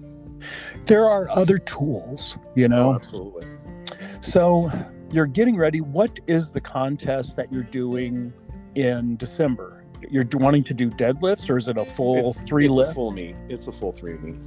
there 0.87 1.05
are 1.05 1.29
other 1.29 1.57
tools, 1.57 2.37
you 2.55 2.65
Oh, 2.65 2.67
know. 2.67 2.93
absolutely. 2.95 3.47
So 4.19 4.69
you're 5.11 5.27
getting 5.27 5.57
ready. 5.57 5.81
What 5.81 6.19
is 6.27 6.51
the 6.51 6.61
contest 6.61 7.35
that 7.35 7.51
you're 7.51 7.63
doing 7.63 8.33
in 8.75 9.17
December? 9.17 9.83
You're 10.09 10.25
wanting 10.33 10.63
to 10.63 10.73
do 10.73 10.89
deadlifts, 10.89 11.49
or 11.49 11.57
is 11.57 11.67
it 11.67 11.77
a 11.77 11.85
full 11.85 12.17
It's- 12.17 12.47
three 12.47 12.65
it's 12.65 12.73
lift? 12.73 12.91
A 12.91 12.95
full 12.95 13.11
meet. 13.11 13.35
It's 13.49 13.67
a 13.67 13.71
full 13.71 13.91
three 13.91 14.17
meet. 14.17 14.39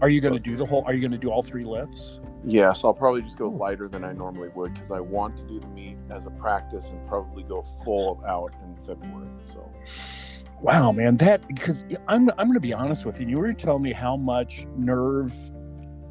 Are 0.00 0.08
you 0.08 0.20
going 0.20 0.34
to 0.34 0.40
do 0.40 0.56
the 0.56 0.64
whole? 0.66 0.82
Are 0.86 0.94
you 0.94 1.00
going 1.00 1.12
to 1.12 1.18
do 1.18 1.30
all 1.30 1.42
three 1.42 1.64
lifts? 1.64 2.20
Yes, 2.46 2.84
I'll 2.84 2.92
probably 2.94 3.22
just 3.22 3.38
go 3.38 3.48
lighter 3.48 3.88
than 3.88 4.04
I 4.04 4.12
normally 4.12 4.48
would 4.54 4.74
because 4.74 4.90
I 4.90 5.00
want 5.00 5.36
to 5.38 5.44
do 5.44 5.60
the 5.60 5.66
meet 5.68 5.96
as 6.10 6.26
a 6.26 6.30
practice 6.30 6.90
and 6.90 7.06
probably 7.08 7.42
go 7.42 7.62
full 7.84 8.22
out 8.26 8.52
in 8.64 8.76
February. 8.84 9.28
So 9.52 9.70
Wow, 10.60 10.92
man, 10.92 11.16
that 11.18 11.46
because 11.48 11.84
I'm 12.08 12.28
I'm 12.30 12.48
going 12.48 12.52
to 12.54 12.60
be 12.60 12.72
honest 12.74 13.04
with 13.06 13.20
you. 13.20 13.26
You 13.26 13.38
were 13.38 13.52
telling 13.52 13.82
me 13.82 13.92
how 13.92 14.16
much 14.16 14.66
nerve, 14.76 15.34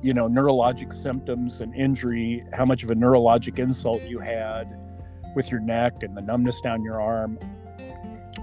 you 0.04 0.14
know, 0.14 0.28
neurologic 0.28 0.94
symptoms 0.94 1.62
and 1.62 1.74
injury, 1.74 2.46
how 2.54 2.66
much 2.66 2.84
of 2.84 2.92
a 2.92 2.96
neurologic 2.96 3.58
insult 3.58 4.04
you 4.04 4.20
had 4.20 4.78
with 5.34 5.50
your 5.50 5.62
neck 5.62 6.04
and 6.04 6.16
the 6.16 6.22
numbness 6.22 6.62
down 6.62 6.84
your 6.84 7.02
arm. 7.02 7.40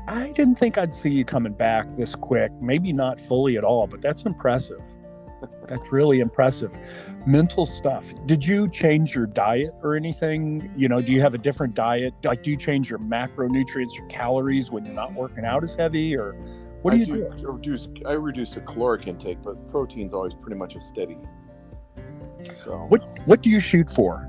I 0.09 0.33
didn't 0.33 0.57
think 0.57 0.79
I'd 0.79 0.95
see 0.95 1.11
you 1.11 1.25
coming 1.25 1.52
back 1.52 1.93
this 1.93 2.17
quick. 2.17 2.50
Maybe 2.61 2.93
not 2.93 3.21
fully 3.21 3.57
at 3.57 3.62
all, 3.62 3.87
but 3.87 4.00
that's 4.02 4.25
impressive. 4.25 4.81
That's 5.69 5.93
really 5.93 6.21
impressive. 6.21 6.76
Mental 7.26 7.64
stuff. 7.64 8.12
Did 8.26 8.45
you 8.45 8.69
change 8.69 9.14
your 9.14 9.26
diet 9.26 9.73
or 9.83 9.95
anything? 9.95 10.71
You 10.75 10.88
know, 10.88 10.99
do 11.00 11.12
you 11.12 11.21
have 11.21 11.35
a 11.35 11.38
different 11.38 11.75
diet? 11.75 12.12
Like, 12.25 12.43
do 12.43 12.50
you 12.50 12.57
change 12.57 12.90
your 12.90 12.99
macronutrients, 12.99 13.95
your 13.95 14.07
calories 14.09 14.71
when 14.71 14.85
you're 14.85 14.95
not 14.95 15.14
working 15.14 15.45
out 15.45 15.62
as 15.62 15.75
heavy, 15.75 16.17
or 16.17 16.33
what 16.83 16.90
do 16.93 16.97
I 16.97 17.00
you 17.00 17.07
do? 17.07 17.26
I 17.31 17.43
reduce 17.43 17.88
I 18.07 18.12
reduce 18.12 18.50
the 18.50 18.61
caloric 18.62 19.07
intake, 19.07 19.43
but 19.43 19.71
protein's 19.71 20.12
always 20.12 20.35
pretty 20.35 20.57
much 20.57 20.75
a 20.75 20.81
steady. 20.81 21.19
So 22.64 22.76
What 22.88 23.02
What 23.26 23.42
do 23.42 23.50
you 23.50 23.61
shoot 23.61 23.88
for? 23.90 24.26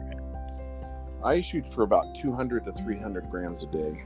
I 1.24 1.42
shoot 1.42 1.72
for 1.72 1.84
about 1.84 2.16
200 2.16 2.66
to 2.66 2.72
300 2.74 3.30
grams 3.30 3.62
a 3.64 3.68
day. 3.68 4.04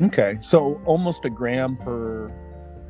Okay, 0.00 0.38
so 0.40 0.80
almost 0.84 1.24
a 1.24 1.30
gram 1.30 1.76
per 1.76 2.30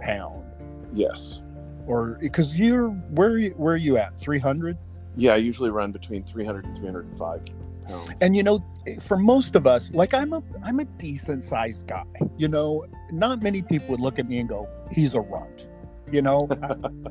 pound, 0.00 0.44
Yes. 0.92 1.40
or 1.86 2.18
because 2.20 2.54
you're 2.58 2.88
where 2.90 3.28
are 3.30 3.38
you, 3.38 3.50
where 3.56 3.72
are 3.74 3.76
you 3.78 3.96
at? 3.96 4.18
Three 4.18 4.38
hundred. 4.38 4.76
Yeah, 5.16 5.32
I 5.32 5.36
usually 5.36 5.70
run 5.70 5.90
between 5.90 6.22
300 6.24 6.64
and 6.66 6.76
305 6.78 7.40
pounds. 7.88 8.10
And 8.20 8.36
you 8.36 8.42
know, 8.42 8.60
for 9.00 9.16
most 9.16 9.56
of 9.56 9.66
us, 9.66 9.90
like 9.94 10.12
I'm 10.12 10.34
a 10.34 10.42
I'm 10.62 10.80
a 10.80 10.84
decent 10.84 11.42
sized 11.44 11.86
guy. 11.88 12.04
You 12.36 12.48
know, 12.48 12.84
not 13.10 13.42
many 13.42 13.62
people 13.62 13.88
would 13.88 14.00
look 14.00 14.18
at 14.18 14.28
me 14.28 14.38
and 14.38 14.48
go, 14.48 14.68
"He's 14.92 15.14
a 15.14 15.20
runt." 15.20 15.68
You 16.12 16.22
know, 16.22 16.48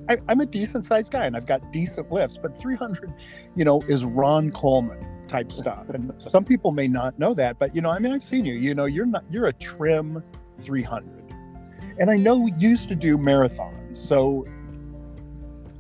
I, 0.10 0.18
I'm 0.28 0.40
a 0.40 0.46
decent 0.46 0.86
sized 0.86 1.12
guy 1.12 1.26
and 1.26 1.36
I've 1.36 1.46
got 1.46 1.72
decent 1.72 2.12
lifts, 2.12 2.38
but 2.38 2.58
300, 2.58 3.14
you 3.56 3.66
know, 3.66 3.82
is 3.88 4.06
Ron 4.06 4.52
Coleman 4.52 5.06
type 5.28 5.52
stuff. 5.52 5.90
And 5.90 6.12
some 6.22 6.44
people 6.44 6.72
may 6.72 6.88
not 6.88 7.18
know 7.20 7.34
that, 7.34 7.60
but 7.60 7.76
you 7.76 7.82
know, 7.82 7.90
I 7.90 8.00
mean, 8.00 8.14
I've 8.14 8.24
seen 8.24 8.46
you. 8.46 8.56
You 8.56 8.74
know, 8.74 8.86
you're 8.86 9.06
not 9.06 9.24
you're 9.30 9.48
a 9.48 9.54
trim 9.54 10.24
300, 10.60 11.34
and 12.00 12.10
I 12.10 12.18
know 12.18 12.38
we 12.38 12.54
used 12.58 12.90
to 12.90 12.96
do 12.96 13.18
marathons. 13.18 13.98
So, 13.98 14.46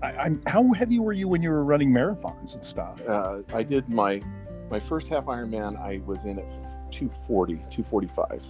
I, 0.01 0.11
I'm 0.13 0.41
how 0.45 0.71
heavy 0.73 0.99
were 0.99 1.13
you 1.13 1.27
when 1.27 1.41
you 1.41 1.49
were 1.49 1.63
running 1.63 1.91
marathons 1.91 2.53
and 2.53 2.63
stuff? 2.63 3.07
Uh, 3.07 3.39
I 3.53 3.63
did 3.63 3.89
my 3.89 4.21
my 4.69 4.79
first 4.79 5.07
half 5.07 5.25
Ironman. 5.25 5.79
I 5.79 6.01
was 6.05 6.25
in 6.25 6.39
at 6.39 6.66
240, 6.91 7.55
245. 7.69 8.41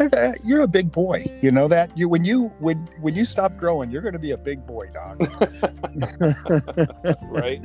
Uh, 0.00 0.32
You're 0.44 0.62
a 0.62 0.68
big 0.68 0.92
boy. 0.92 1.24
You 1.40 1.50
know 1.50 1.68
that. 1.68 1.96
You 1.96 2.08
when 2.08 2.24
you 2.24 2.46
when 2.60 2.88
when 3.00 3.14
you 3.14 3.24
stop 3.24 3.56
growing, 3.56 3.90
you're 3.90 4.02
going 4.02 4.12
to 4.12 4.18
be 4.18 4.30
a 4.32 4.38
big 4.38 4.66
boy, 4.66 4.88
dog. 4.92 5.20
right? 7.22 7.64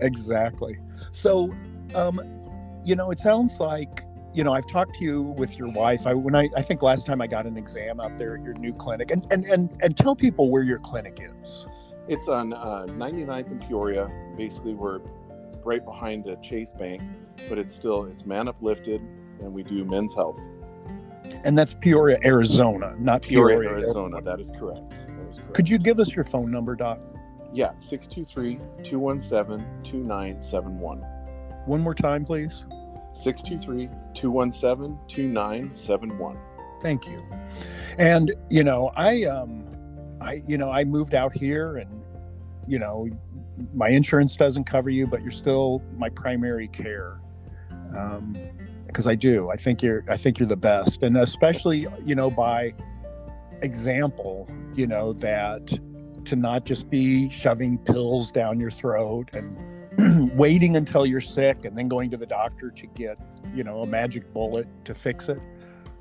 exactly. 0.00 0.78
So, 1.10 1.52
um, 1.94 2.20
you 2.84 2.96
know, 2.96 3.10
it 3.10 3.18
sounds 3.18 3.60
like 3.60 4.02
you 4.32 4.44
know 4.44 4.52
I've 4.52 4.66
talked 4.66 4.94
to 4.96 5.04
you 5.04 5.22
with 5.22 5.58
your 5.58 5.68
wife. 5.68 6.06
I 6.06 6.14
when 6.14 6.34
I 6.34 6.48
I 6.56 6.62
think 6.62 6.82
last 6.82 7.06
time 7.06 7.20
I 7.20 7.26
got 7.26 7.46
an 7.46 7.56
exam 7.56 8.00
out 8.00 8.16
there 8.16 8.36
at 8.36 8.42
your 8.42 8.54
new 8.54 8.72
clinic, 8.72 9.10
and 9.10 9.26
and 9.30 9.44
and 9.44 9.70
and 9.82 9.96
tell 9.96 10.16
people 10.16 10.50
where 10.50 10.62
your 10.62 10.78
clinic 10.78 11.20
is. 11.20 11.66
It's 12.08 12.28
on 12.28 12.52
uh, 12.52 12.86
99th 12.88 13.50
and 13.50 13.60
Peoria. 13.60 14.08
Basically, 14.36 14.74
we're 14.74 15.00
right 15.64 15.84
behind 15.84 16.26
a 16.28 16.36
Chase 16.36 16.70
Bank, 16.70 17.02
but 17.48 17.58
it's 17.58 17.74
still 17.74 18.04
it's 18.04 18.26
man 18.26 18.48
uplifted, 18.48 19.00
and 19.40 19.52
we 19.52 19.62
do 19.62 19.84
men's 19.84 20.14
health. 20.14 20.38
And 21.44 21.56
that's 21.56 21.74
Peoria, 21.74 22.18
Arizona, 22.24 22.94
not 22.98 23.22
Peoria, 23.22 23.60
Peoria, 23.60 23.70
Arizona. 23.78 24.22
That 24.22 24.40
is 24.40 24.50
correct. 24.58 24.90
That 24.90 25.28
is 25.28 25.36
correct. 25.36 25.54
Could 25.54 25.68
you 25.68 25.78
give 25.78 25.98
us 25.98 26.14
your 26.14 26.24
phone 26.24 26.50
number, 26.50 26.74
Doc? 26.74 27.00
Yeah, 27.52 27.76
623 27.76 28.60
217 28.84 29.66
2971. 29.82 30.98
One 31.66 31.80
more 31.80 31.94
time, 31.94 32.24
please. 32.24 32.64
623 33.12 33.88
217 34.14 34.98
2971. 35.08 36.38
Thank 36.82 37.06
you. 37.06 37.24
And 37.98 38.34
you 38.50 38.62
know, 38.62 38.92
I 38.96 39.24
um 39.24 39.64
I 40.20 40.42
you 40.46 40.58
know, 40.58 40.70
I 40.70 40.84
moved 40.84 41.14
out 41.14 41.34
here 41.34 41.78
and 41.78 42.02
you 42.66 42.78
know, 42.78 43.08
my 43.74 43.88
insurance 43.88 44.36
doesn't 44.36 44.64
cover 44.64 44.90
you, 44.90 45.06
but 45.06 45.22
you're 45.22 45.30
still 45.30 45.82
my 45.96 46.08
primary 46.08 46.68
care. 46.68 47.20
Um 47.96 48.36
because 48.86 49.06
I 49.06 49.14
do. 49.14 49.50
I 49.50 49.56
think 49.56 49.82
you're 49.82 50.04
I 50.08 50.16
think 50.16 50.38
you're 50.38 50.48
the 50.48 50.56
best. 50.56 51.02
And 51.02 51.16
especially, 51.16 51.86
you 52.04 52.14
know, 52.14 52.30
by 52.30 52.74
example, 53.62 54.48
you 54.74 54.86
know, 54.86 55.12
that 55.14 55.66
to 56.24 56.36
not 56.36 56.64
just 56.64 56.90
be 56.90 57.28
shoving 57.28 57.78
pills 57.78 58.30
down 58.30 58.58
your 58.58 58.70
throat 58.70 59.30
and 59.34 60.32
waiting 60.36 60.76
until 60.76 61.06
you're 61.06 61.20
sick 61.20 61.64
and 61.64 61.74
then 61.74 61.88
going 61.88 62.10
to 62.10 62.16
the 62.16 62.26
doctor 62.26 62.70
to 62.70 62.86
get, 62.88 63.16
you 63.54 63.64
know, 63.64 63.82
a 63.82 63.86
magic 63.86 64.32
bullet 64.32 64.66
to 64.84 64.92
fix 64.92 65.28
it 65.28 65.40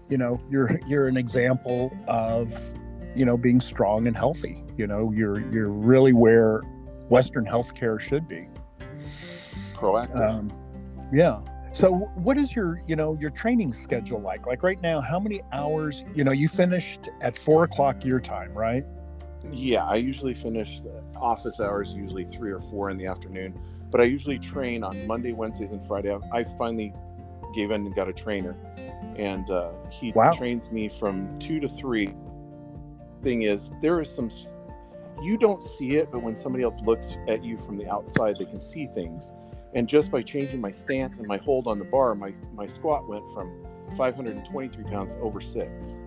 you 0.10 0.18
know 0.18 0.40
you're 0.50 0.80
you're 0.88 1.08
an 1.08 1.18
example 1.18 1.96
of 2.08 2.54
you 3.16 3.26
know 3.26 3.38
being 3.38 3.60
strong 3.60 4.08
and 4.08 4.16
healthy 4.16 4.64
you 4.78 4.88
know 4.88 5.12
you're 5.16 5.40
you're 5.52 5.70
really 5.70 6.14
where 6.14 6.62
western 7.10 7.46
healthcare 7.46 8.00
should 8.00 8.28
be 8.28 8.48
Proactive. 9.74 10.16
um, 10.16 10.52
yeah 11.12 11.40
so 11.76 11.92
what 12.16 12.38
is 12.38 12.56
your 12.56 12.82
you 12.88 12.96
know 12.96 13.18
your 13.20 13.30
training 13.30 13.74
schedule 13.74 14.22
like 14.22 14.46
like 14.48 14.64
right 14.64 14.82
now 14.82 15.02
how 15.02 15.20
many 15.20 15.42
hours 15.52 16.06
you 16.16 16.24
know 16.24 16.32
you 16.32 16.48
finished 16.48 17.10
at 17.20 17.36
four 17.36 17.66
o'clock 17.66 18.06
your 18.06 18.20
time 18.22 18.54
right 18.54 18.86
Yeah, 19.52 19.84
I 19.86 19.96
usually 19.96 20.34
finish 20.34 20.82
office 21.18 21.60
hours 21.60 21.94
usually 21.94 22.24
three 22.26 22.52
or 22.52 22.60
four 22.62 22.90
in 22.92 22.98
the 22.98 23.08
afternoon, 23.08 23.60
but 23.92 24.00
I 24.02 24.06
usually 24.06 24.40
train 24.40 24.84
on 24.84 25.06
Monday, 25.06 25.34
Wednesdays, 25.34 25.72
and 25.72 25.86
Friday. 25.86 26.12
I- 26.16 26.40
I 26.40 26.44
finally 26.58 26.94
gave 27.54 27.70
in 27.72 27.86
and 27.86 27.94
got 27.96 28.08
a 28.10 28.14
trainer, 28.14 28.56
and 29.18 29.52
uh, 29.52 29.72
he 29.92 30.14
Wow. 30.14 30.32
trains 30.34 30.72
me 30.72 30.90
from 30.90 31.38
two 31.40 31.60
to 31.60 31.68
three. 31.68 32.08
Thing 33.22 33.44
is, 33.44 33.70
there 33.84 34.02
is 34.02 34.10
some 34.10 34.30
you 35.22 35.38
don't 35.38 35.64
see 35.64 35.96
it, 35.96 36.10
but 36.12 36.22
when 36.22 36.36
somebody 36.36 36.64
else 36.64 36.80
looks 36.82 37.16
at 37.28 37.44
you 37.44 37.58
from 37.58 37.78
the 37.78 37.90
outside, 37.90 38.36
they 38.38 38.46
can 38.46 38.60
see 38.60 38.88
things. 38.94 39.32
And 39.74 39.88
just 39.88 40.10
by 40.12 40.22
changing 40.22 40.62
my 40.62 40.72
stance 40.72 41.18
and 41.20 41.28
my 41.28 41.38
hold 41.38 41.68
on 41.68 41.80
the 41.80 41.86
bar, 41.86 42.16
my 42.16 42.34
my 42.54 42.68
squat 42.68 43.08
went 43.08 43.24
from 43.34 43.66
523 43.98 44.84
pounds 44.86 45.14
to 45.14 45.20
over 45.20 45.40
six. 45.42 46.00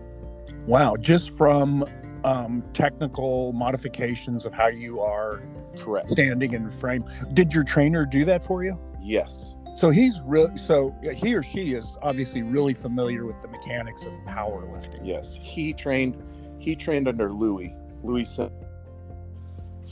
wow 0.66 0.96
just 0.96 1.30
from 1.36 1.84
um, 2.24 2.62
technical 2.72 3.52
modifications 3.52 4.44
of 4.44 4.52
how 4.52 4.66
you 4.66 5.00
are 5.00 5.40
Correct. 5.78 6.08
standing 6.08 6.52
in 6.54 6.68
frame 6.70 7.04
did 7.34 7.52
your 7.52 7.62
trainer 7.62 8.04
do 8.04 8.24
that 8.24 8.42
for 8.42 8.64
you 8.64 8.76
Yes. 9.00 9.54
So 9.76 9.90
he's 9.90 10.20
really 10.22 10.58
so 10.58 10.92
he 11.14 11.34
or 11.36 11.42
she 11.42 11.72
is 11.74 11.96
obviously 12.02 12.42
really 12.42 12.74
familiar 12.74 13.24
with 13.24 13.40
the 13.40 13.46
mechanics 13.48 14.04
of 14.06 14.12
powerlifting. 14.26 15.00
Yes, 15.04 15.38
he 15.40 15.72
trained. 15.72 16.20
He 16.58 16.74
trained 16.74 17.06
under 17.06 17.32
Louis. 17.32 17.72
Louis 18.02 18.24
Sim- 18.24 18.50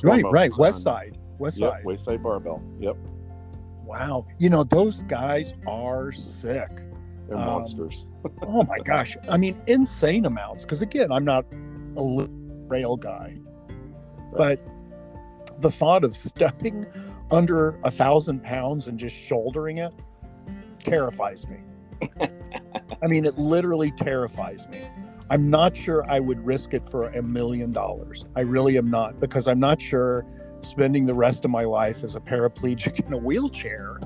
Right, 0.03 0.25
right. 0.25 0.57
West 0.57 0.83
Side. 0.83 1.19
West 1.39 1.59
Yep, 1.59 1.71
Side. 1.73 1.85
Westside 1.85 2.23
Barbell. 2.23 2.63
Yep, 2.81 2.97
Wow. 3.85 4.27
You 4.39 4.51
know, 4.51 4.65
those 4.65 5.03
guys 5.05 5.55
are 5.67 6.11
sick. 6.11 6.71
they're 7.29 7.37
Um, 7.37 7.47
monsters. 7.47 8.07
Oh 8.43 8.65
my 8.65 8.79
gosh. 8.81 9.17
I 9.29 9.37
mean, 9.39 9.61
insane 9.69 10.27
amounts. 10.27 10.65
Because 10.65 10.83
again, 10.83 11.13
I'm 11.13 11.25
not 11.25 11.45
a 11.97 12.27
rail 12.67 12.97
guy. 12.97 13.39
But 14.37 14.61
the 15.61 15.71
thought 15.71 16.03
of 16.05 16.17
stepping 16.17 16.87
under 17.31 17.79
a 17.85 17.91
thousand 17.91 18.43
pounds 18.43 18.87
and 18.89 18.99
just 18.99 19.15
shouldering 19.15 19.79
it 19.79 19.93
terrifies 20.79 21.47
me. 21.47 21.59
I 23.03 23.07
mean, 23.07 23.25
it 23.25 23.39
literally 23.39 23.91
terrifies 23.93 24.67
me. 24.69 24.83
I'm 25.31 25.51
not 25.51 25.77
sure 25.77 26.09
I 26.11 26.21
would 26.21 26.45
risk 26.45 26.73
it 26.73 26.87
for 26.87 27.09
a 27.09 27.23
million 27.23 27.73
dollars. 27.73 28.25
I 28.37 28.43
really 28.43 28.79
am 28.79 28.91
not 28.91 29.19
because 29.19 29.49
I'm 29.49 29.59
not 29.59 29.81
sure 29.81 30.25
spending 30.61 31.07
the 31.07 31.15
rest 31.15 31.45
of 31.45 31.51
my 31.51 31.65
life 31.65 32.05
as 32.05 32.15
a 32.15 32.21
paraplegic 32.21 33.07
in 33.07 33.13
a 33.13 33.19
wheelchair 33.19 34.01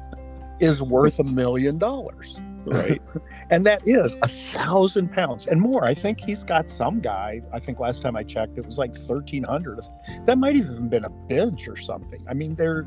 is 0.60 0.82
worth 0.82 1.18
a 1.18 1.24
million 1.24 1.78
dollars. 1.78 2.40
Right. 2.66 3.00
and 3.50 3.64
that 3.64 3.86
is 3.86 4.16
a 4.22 4.28
thousand 4.28 5.10
pounds 5.12 5.46
and 5.46 5.60
more. 5.60 5.84
I 5.84 5.94
think 5.94 6.20
he's 6.20 6.44
got 6.44 6.68
some 6.68 7.00
guy. 7.00 7.40
I 7.52 7.60
think 7.60 7.78
last 7.80 8.02
time 8.02 8.14
I 8.16 8.22
checked, 8.22 8.58
it 8.58 8.66
was 8.66 8.76
like 8.76 8.90
1300. 8.90 9.80
That 10.26 10.36
might 10.36 10.56
have 10.56 10.66
even 10.66 10.88
been 10.88 11.04
a 11.04 11.10
bench 11.10 11.66
or 11.66 11.76
something. 11.76 12.22
I 12.28 12.34
mean, 12.34 12.54
they're 12.54 12.86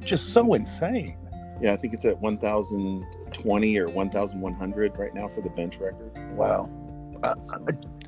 just 0.00 0.32
so 0.32 0.52
insane. 0.52 1.16
Yeah, 1.62 1.72
I 1.72 1.76
think 1.76 1.94
it's 1.94 2.04
at 2.04 2.20
1,020 2.20 3.78
or 3.78 3.88
1,100 3.88 4.98
right 4.98 5.14
now 5.14 5.28
for 5.28 5.40
the 5.40 5.50
bench 5.50 5.78
record. 5.78 6.12
Wow. 6.36 6.68
Uh, 7.22 7.34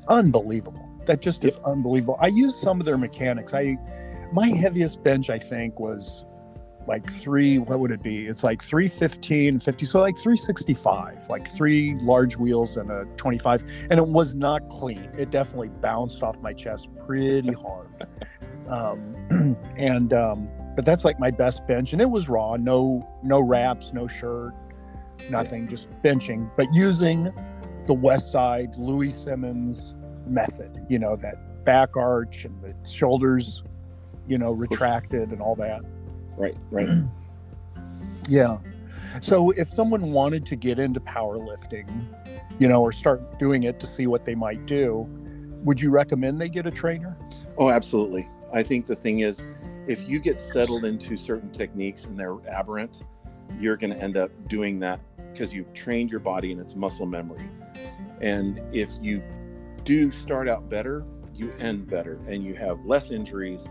unbelievable. 0.07 0.89
That 1.05 1.21
just 1.21 1.43
yep. 1.43 1.53
is 1.53 1.57
unbelievable. 1.65 2.17
I 2.19 2.27
used 2.27 2.55
some 2.55 2.79
of 2.79 2.85
their 2.85 2.97
mechanics. 2.97 3.53
I 3.53 3.77
my 4.31 4.47
heaviest 4.47 5.03
bench 5.03 5.29
I 5.29 5.37
think 5.37 5.79
was 5.79 6.25
like 6.87 7.09
three 7.11 7.57
what 7.57 7.79
would 7.79 7.91
it 7.91 8.03
be 8.03 8.27
it's 8.27 8.43
like 8.43 8.61
315 8.61 9.59
50 9.59 9.85
so 9.85 9.99
like 9.99 10.15
365 10.17 11.27
like 11.29 11.47
three 11.47 11.95
large 11.95 12.37
wheels 12.37 12.77
and 12.77 12.91
a 12.91 13.05
25 13.17 13.63
and 13.89 13.99
it 13.99 14.07
was 14.07 14.35
not 14.35 14.67
clean 14.69 15.09
it 15.17 15.31
definitely 15.31 15.69
bounced 15.69 16.21
off 16.21 16.39
my 16.41 16.53
chest 16.53 16.89
pretty 17.05 17.51
hard 17.53 18.07
um, 18.67 19.57
and 19.77 20.13
um, 20.13 20.47
but 20.75 20.85
that's 20.85 21.05
like 21.05 21.19
my 21.19 21.31
best 21.31 21.65
bench 21.67 21.93
and 21.93 22.01
it 22.01 22.09
was 22.09 22.29
raw 22.29 22.55
no 22.55 23.01
no 23.23 23.39
wraps 23.39 23.93
no 23.93 24.07
shirt 24.07 24.53
nothing 25.29 25.67
just 25.67 25.89
benching 26.03 26.49
but 26.55 26.67
using 26.73 27.33
the 27.87 27.93
west 27.93 28.31
side 28.31 28.75
Louis 28.77 29.11
simmons 29.11 29.93
method 30.27 30.85
you 30.89 30.97
know 30.97 31.15
that 31.15 31.63
back 31.65 31.95
arch 31.95 32.45
and 32.45 32.61
the 32.61 32.73
shoulders 32.89 33.63
you 34.27 34.37
know 34.37 34.51
retracted 34.51 35.31
and 35.31 35.41
all 35.41 35.55
that. 35.55 35.81
Right 36.37 36.57
right. 36.71 36.89
Yeah. 38.27 38.57
So 39.21 39.51
if 39.51 39.69
someone 39.69 40.11
wanted 40.11 40.47
to 40.47 40.55
get 40.55 40.79
into 40.79 40.99
powerlifting 40.99 42.07
you 42.57 42.67
know 42.67 42.81
or 42.81 42.91
start 42.91 43.37
doing 43.37 43.63
it 43.63 43.79
to 43.81 43.87
see 43.87 44.07
what 44.07 44.25
they 44.25 44.33
might 44.33 44.65
do 44.65 45.07
would 45.63 45.79
you 45.79 45.91
recommend 45.91 46.41
they 46.41 46.49
get 46.49 46.65
a 46.65 46.71
trainer? 46.71 47.15
Oh 47.59 47.69
absolutely. 47.69 48.27
I 48.51 48.63
think 48.63 48.87
the 48.87 48.95
thing 48.95 49.19
is 49.19 49.43
if 49.87 50.09
you 50.09 50.19
get 50.19 50.39
settled 50.39 50.85
into 50.85 51.17
certain 51.17 51.51
techniques 51.51 52.05
and 52.05 52.17
they're 52.17 52.35
aberrant 52.49 53.03
you're 53.59 53.77
going 53.77 53.93
to 53.93 54.01
end 54.01 54.17
up 54.17 54.31
doing 54.47 54.79
that 54.79 54.99
because 55.31 55.53
you've 55.53 55.71
trained 55.73 56.09
your 56.09 56.19
body 56.19 56.51
and 56.51 56.59
it's 56.59 56.75
muscle 56.75 57.05
memory 57.05 57.47
and 58.21 58.61
if 58.73 58.91
you 59.01 59.21
do 59.83 60.11
start 60.11 60.47
out 60.47 60.69
better 60.69 61.05
you 61.37 61.53
end 61.59 61.87
better 61.87 62.19
and 62.27 62.43
you 62.43 62.53
have 62.55 62.85
less 62.85 63.11
injuries 63.11 63.67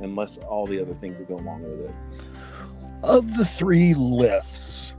and 0.00 0.16
less 0.16 0.38
all 0.38 0.66
the 0.66 0.80
other 0.80 0.94
things 0.94 1.18
that 1.18 1.28
go 1.28 1.36
along 1.36 1.62
with 1.62 1.88
it. 1.88 1.94
Of 3.02 3.36
the 3.36 3.44
three 3.44 3.94
lifts, 3.94 4.92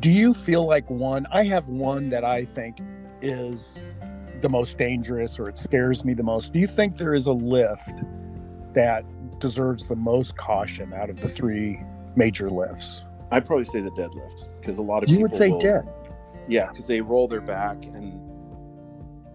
do 0.00 0.10
you 0.10 0.34
feel 0.34 0.66
like 0.66 0.88
one? 0.90 1.26
I 1.30 1.44
have 1.44 1.68
one 1.68 2.08
that 2.10 2.24
I 2.24 2.44
think 2.44 2.78
is 3.22 3.78
the 4.40 4.48
most 4.48 4.76
dangerous 4.76 5.38
or 5.38 5.48
it 5.48 5.56
scares 5.56 6.04
me 6.04 6.14
the 6.14 6.22
most. 6.22 6.52
Do 6.52 6.58
you 6.58 6.66
think 6.66 6.96
there 6.96 7.14
is 7.14 7.26
a 7.26 7.32
lift 7.32 7.92
that 8.72 9.04
deserves 9.38 9.88
the 9.88 9.96
most 9.96 10.36
caution 10.36 10.92
out 10.92 11.10
of 11.10 11.20
the 11.20 11.28
three 11.28 11.80
major 12.16 12.50
lifts? 12.50 13.02
I'd 13.30 13.44
probably 13.44 13.64
say 13.64 13.80
the 13.80 13.90
deadlift 13.90 14.48
because 14.60 14.78
a 14.78 14.82
lot 14.82 15.02
of 15.02 15.08
people 15.08 15.16
you 15.16 15.22
would 15.22 15.34
say 15.34 15.50
will, 15.50 15.60
dead. 15.60 15.88
Yeah, 16.48 16.66
because 16.70 16.86
they 16.86 17.00
roll 17.00 17.28
their 17.28 17.40
back 17.40 17.84
and 17.84 18.23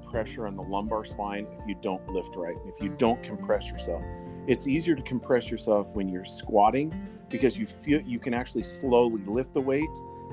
pressure 0.10 0.48
on 0.48 0.56
the 0.56 0.64
lumbar 0.64 1.06
spine 1.06 1.48
if 1.60 1.68
you 1.68 1.76
don't 1.82 2.06
lift 2.10 2.36
right. 2.36 2.58
If 2.66 2.84
you 2.84 2.90
don't 2.90 3.22
compress 3.24 3.68
yourself, 3.68 4.04
it's 4.48 4.68
easier 4.68 4.96
to 4.96 5.04
compress 5.04 5.50
yourself 5.50 5.94
when 5.94 6.10
you're 6.10 6.26
squatting 6.26 6.94
because 7.30 7.58
you 7.58 7.68
feel 7.68 8.02
you 8.02 8.20
can 8.20 8.34
actually 8.34 8.64
slowly 8.64 9.22
lift 9.26 9.54
the 9.54 9.62
weight 9.62 9.90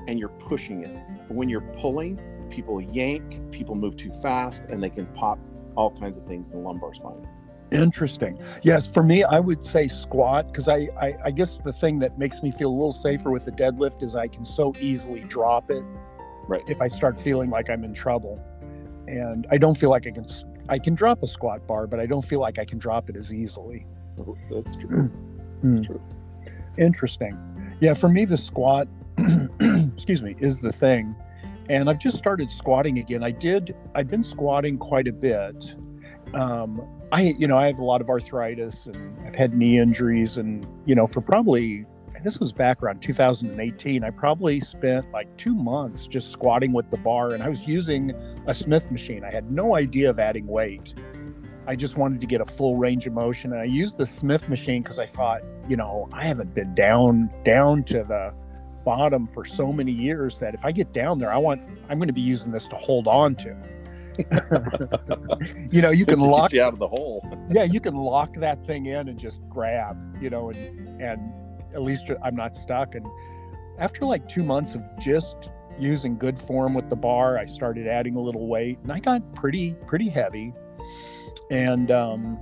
and 0.07 0.17
you're 0.17 0.29
pushing 0.29 0.83
it. 0.83 0.97
But 1.27 1.35
when 1.35 1.49
you're 1.49 1.61
pulling, 1.61 2.19
people 2.49 2.81
yank, 2.81 3.51
people 3.51 3.75
move 3.75 3.97
too 3.97 4.11
fast, 4.21 4.63
and 4.69 4.81
they 4.81 4.89
can 4.89 5.05
pop 5.07 5.37
all 5.75 5.91
kinds 5.91 6.17
of 6.17 6.25
things 6.25 6.51
in 6.51 6.59
the 6.59 6.63
lumbar 6.63 6.95
spine. 6.95 7.27
Interesting. 7.71 8.41
Yes, 8.63 8.87
for 8.87 9.03
me, 9.03 9.23
I 9.23 9.39
would 9.39 9.63
say 9.63 9.87
squat 9.87 10.47
because 10.47 10.69
I, 10.69 10.87
I, 10.99 11.15
I 11.25 11.31
guess 11.31 11.59
the 11.59 11.73
thing 11.73 11.99
that 11.99 12.17
makes 12.17 12.41
me 12.41 12.49
feel 12.49 12.69
a 12.69 12.71
little 12.71 12.93
safer 12.93 13.29
with 13.29 13.45
the 13.45 13.51
deadlift 13.51 14.03
is 14.03 14.15
I 14.15 14.27
can 14.27 14.45
so 14.45 14.73
easily 14.79 15.21
drop 15.21 15.69
it. 15.69 15.83
Right. 16.47 16.63
If 16.67 16.81
I 16.81 16.87
start 16.87 17.19
feeling 17.19 17.49
like 17.49 17.69
I'm 17.69 17.83
in 17.83 17.93
trouble, 17.93 18.41
and 19.07 19.47
I 19.49 19.57
don't 19.57 19.75
feel 19.75 19.89
like 19.89 20.05
I 20.07 20.11
can 20.11 20.25
I 20.69 20.79
can 20.79 20.95
drop 20.95 21.23
a 21.23 21.27
squat 21.27 21.65
bar, 21.65 21.87
but 21.87 21.99
I 21.99 22.05
don't 22.05 22.23
feel 22.25 22.39
like 22.39 22.59
I 22.59 22.65
can 22.65 22.77
drop 22.77 23.09
it 23.09 23.15
as 23.15 23.33
easily. 23.33 23.85
Oh, 24.19 24.37
That's 24.51 24.75
true. 24.75 25.09
Mm. 25.63 25.75
That's 25.75 25.87
true. 25.87 26.01
Interesting. 26.77 27.37
Yeah, 27.79 27.93
for 27.93 28.09
me, 28.09 28.25
the 28.25 28.37
squat, 28.37 28.87
excuse 29.95 30.21
me, 30.21 30.35
is 30.39 30.59
the 30.59 30.71
thing. 30.71 31.15
And 31.69 31.89
I've 31.89 31.99
just 31.99 32.17
started 32.17 32.49
squatting 32.49 32.99
again. 32.99 33.23
I 33.23 33.31
did, 33.31 33.75
I've 33.93 34.09
been 34.09 34.23
squatting 34.23 34.77
quite 34.77 35.07
a 35.07 35.13
bit. 35.13 35.75
Um, 36.33 36.81
I, 37.11 37.35
you 37.37 37.47
know, 37.47 37.57
I 37.57 37.67
have 37.67 37.79
a 37.79 37.83
lot 37.83 38.01
of 38.01 38.09
arthritis 38.09 38.85
and 38.85 39.17
I've 39.25 39.35
had 39.35 39.53
knee 39.53 39.77
injuries. 39.77 40.37
And, 40.37 40.65
you 40.85 40.95
know, 40.95 41.07
for 41.07 41.21
probably, 41.21 41.85
this 42.23 42.39
was 42.39 42.53
back 42.53 42.81
around 42.81 43.01
2018, 43.01 44.03
I 44.03 44.09
probably 44.09 44.59
spent 44.59 45.11
like 45.11 45.35
two 45.37 45.55
months 45.55 46.07
just 46.07 46.31
squatting 46.31 46.73
with 46.73 46.89
the 46.91 46.97
bar 46.97 47.33
and 47.33 47.43
I 47.43 47.49
was 47.49 47.67
using 47.67 48.11
a 48.45 48.53
Smith 48.53 48.91
machine. 48.91 49.23
I 49.23 49.31
had 49.31 49.51
no 49.51 49.75
idea 49.75 50.09
of 50.09 50.19
adding 50.19 50.47
weight. 50.47 50.93
I 51.67 51.75
just 51.75 51.97
wanted 51.97 52.21
to 52.21 52.27
get 52.27 52.39
a 52.39 52.45
full 52.45 52.77
range 52.77 53.07
of 53.07 53.13
motion. 53.13 53.51
And 53.51 53.61
I 53.61 53.65
used 53.65 53.97
the 53.97 54.05
Smith 54.05 54.47
machine 54.47 54.83
because 54.83 54.99
I 54.99 55.05
thought, 55.05 55.41
you 55.67 55.75
know, 55.75 56.07
I 56.13 56.23
haven't 56.25 56.53
been 56.53 56.73
down 56.73 57.29
down 57.43 57.83
to 57.85 58.03
the 58.03 58.33
bottom 58.85 59.27
for 59.27 59.43
so 59.43 59.73
many 59.73 59.91
years 59.91 60.39
that 60.39 60.53
if 60.53 60.63
I 60.63 60.71
get 60.71 60.93
down 60.93 61.19
there, 61.19 61.31
I 61.31 61.37
want 61.37 61.61
I'm 61.89 61.99
going 61.99 62.07
to 62.07 62.13
be 62.13 62.21
using 62.21 62.53
this 62.53 62.67
to 62.69 62.77
hold 62.77 63.07
on 63.07 63.35
to. 63.35 63.55
you 65.71 65.81
know, 65.81 65.91
you 65.91 66.05
can 66.05 66.19
lock 66.19 66.53
you 66.53 66.63
out 66.63 66.73
of 66.73 66.79
the 66.79 66.87
hole. 66.87 67.21
yeah, 67.51 67.65
you 67.65 67.81
can 67.81 67.95
lock 67.95 68.33
that 68.35 68.65
thing 68.65 68.85
in 68.87 69.09
and 69.09 69.19
just 69.19 69.41
grab, 69.49 69.97
you 70.21 70.29
know, 70.29 70.49
and 70.49 71.01
and 71.01 71.33
at 71.73 71.81
least 71.81 72.09
I'm 72.23 72.35
not 72.35 72.55
stuck. 72.55 72.95
And 72.95 73.05
after 73.77 74.05
like 74.05 74.27
two 74.27 74.43
months 74.43 74.75
of 74.75 74.81
just 74.99 75.49
using 75.77 76.17
good 76.17 76.39
form 76.39 76.73
with 76.73 76.89
the 76.89 76.95
bar, 76.95 77.37
I 77.37 77.45
started 77.45 77.87
adding 77.87 78.15
a 78.15 78.21
little 78.21 78.47
weight, 78.47 78.79
and 78.83 78.91
I 78.91 78.99
got 78.99 79.33
pretty 79.35 79.75
pretty 79.85 80.09
heavy 80.09 80.53
and 81.49 81.91
um, 81.91 82.39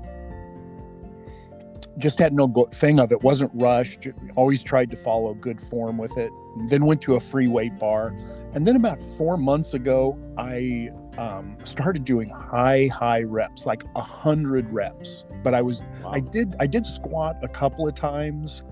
just 1.98 2.20
had 2.20 2.34
no 2.34 2.48
thing 2.72 3.00
of 3.00 3.12
it. 3.12 3.22
wasn't 3.22 3.52
rushed. 3.54 4.08
Always 4.36 4.64
tried 4.64 4.90
to 4.92 4.98
follow 4.98 5.34
good 5.34 5.62
form 5.62 5.98
with 5.98 6.18
it. 6.18 6.32
Then 6.68 6.86
went 6.86 7.02
to 7.02 7.16
a 7.16 7.20
free 7.20 7.48
weight 7.48 7.78
bar, 7.80 8.16
and 8.54 8.66
then 8.66 8.76
about 8.76 9.00
four 9.00 9.38
months 9.38 9.74
ago, 9.74 10.18
I 10.38 10.90
um, 11.18 11.58
started 11.64 12.06
doing 12.06 12.30
high 12.30 12.88
high 12.88 13.24
reps, 13.24 13.66
like 13.66 13.84
a 13.96 14.02
hundred 14.02 14.72
reps. 14.72 15.26
But 15.44 15.54
I 15.54 15.62
was 15.62 15.82
wow. 16.04 16.12
I 16.12 16.20
did 16.20 16.56
I 16.60 16.68
did 16.68 16.86
squat 16.86 17.38
a 17.44 17.48
couple 17.48 17.88
of 17.88 17.96
times, 17.96 18.64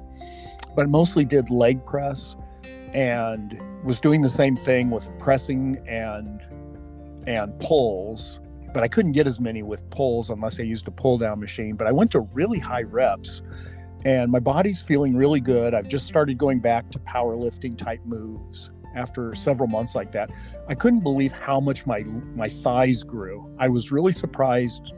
but 0.75 0.89
mostly 0.89 1.25
did 1.25 1.49
leg 1.49 1.85
press, 1.85 2.35
and 2.93 3.59
was 3.83 3.99
doing 3.99 4.21
the 4.21 4.29
same 4.29 4.55
thing 4.55 4.89
with 4.89 5.09
pressing 5.19 5.77
and 5.87 6.41
and 7.25 7.57
pulls 7.59 8.39
but 8.73 8.81
I 8.81 8.87
couldn't 8.87 9.11
get 9.11 9.27
as 9.27 9.39
many 9.39 9.61
with 9.61 9.87
pulls 9.91 10.31
unless 10.31 10.59
I 10.59 10.63
used 10.63 10.87
a 10.87 10.91
pull 10.91 11.19
down 11.19 11.39
machine. 11.39 11.75
But 11.75 11.87
I 11.87 11.91
went 11.91 12.11
to 12.11 12.21
really 12.21 12.59
high 12.59 12.81
reps 12.81 13.43
and 14.05 14.31
my 14.31 14.39
body's 14.39 14.81
feeling 14.81 15.15
really 15.15 15.39
good. 15.39 15.73
I've 15.73 15.87
just 15.87 16.07
started 16.07 16.37
going 16.37 16.59
back 16.59 16.91
to 16.91 16.99
powerlifting 16.99 17.77
type 17.77 18.01
moves 18.03 18.71
after 18.95 19.33
several 19.33 19.67
months 19.67 19.95
like 19.95 20.11
that. 20.11 20.29
I 20.67 20.75
couldn't 20.75 21.01
believe 21.01 21.31
how 21.31 21.59
much 21.59 21.85
my 21.85 22.03
my 22.35 22.49
thighs 22.49 23.03
grew. 23.03 23.49
I 23.59 23.69
was 23.69 23.91
really 23.91 24.11
surprised 24.11 24.91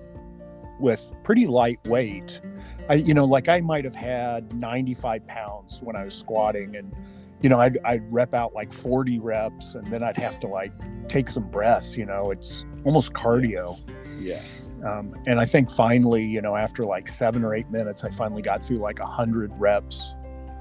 with 0.79 1.13
pretty 1.23 1.47
light 1.47 1.85
weight. 1.87 2.41
I 2.89 2.95
you 2.95 3.13
know 3.13 3.25
like 3.25 3.49
I 3.49 3.61
might 3.61 3.85
have 3.85 3.95
had 3.95 4.53
95 4.53 5.25
pounds 5.27 5.79
when 5.81 5.95
I 5.95 6.03
was 6.03 6.13
squatting 6.13 6.75
and 6.75 6.93
you 7.41 7.49
know 7.49 7.59
I'd, 7.59 7.77
I'd 7.83 8.11
rep 8.11 8.33
out 8.33 8.53
like 8.53 8.71
40 8.71 9.19
reps 9.19 9.75
and 9.75 9.85
then 9.87 10.03
I'd 10.03 10.17
have 10.17 10.39
to 10.41 10.47
like 10.47 10.71
take 11.07 11.27
some 11.27 11.49
breaths 11.49 11.97
you 11.97 12.05
know 12.05 12.31
it's 12.31 12.65
almost 12.83 13.13
cardio. 13.13 13.79
Yes. 14.19 14.65
Um, 14.85 15.15
and 15.25 15.39
I 15.39 15.45
think 15.45 15.69
finally, 15.71 16.23
you 16.23 16.41
know, 16.41 16.55
after 16.55 16.85
like 16.85 17.07
seven 17.07 17.43
or 17.43 17.55
eight 17.55 17.69
minutes, 17.69 18.03
I 18.03 18.11
finally 18.11 18.41
got 18.41 18.61
through 18.61 18.77
like 18.77 18.99
a 18.99 19.05
hundred 19.05 19.51
reps 19.57 20.13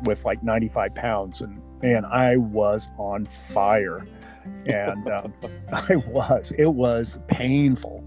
with 0.05 0.25
like 0.25 0.43
95 0.43 0.95
pounds, 0.95 1.41
and 1.41 1.61
man, 1.83 2.05
I 2.05 2.37
was 2.37 2.89
on 2.99 3.27
fire, 3.27 4.07
and 4.67 5.09
um, 5.09 5.35
I 5.73 5.97
was. 5.97 6.53
It 6.57 6.73
was 6.73 7.19
painful, 7.29 8.04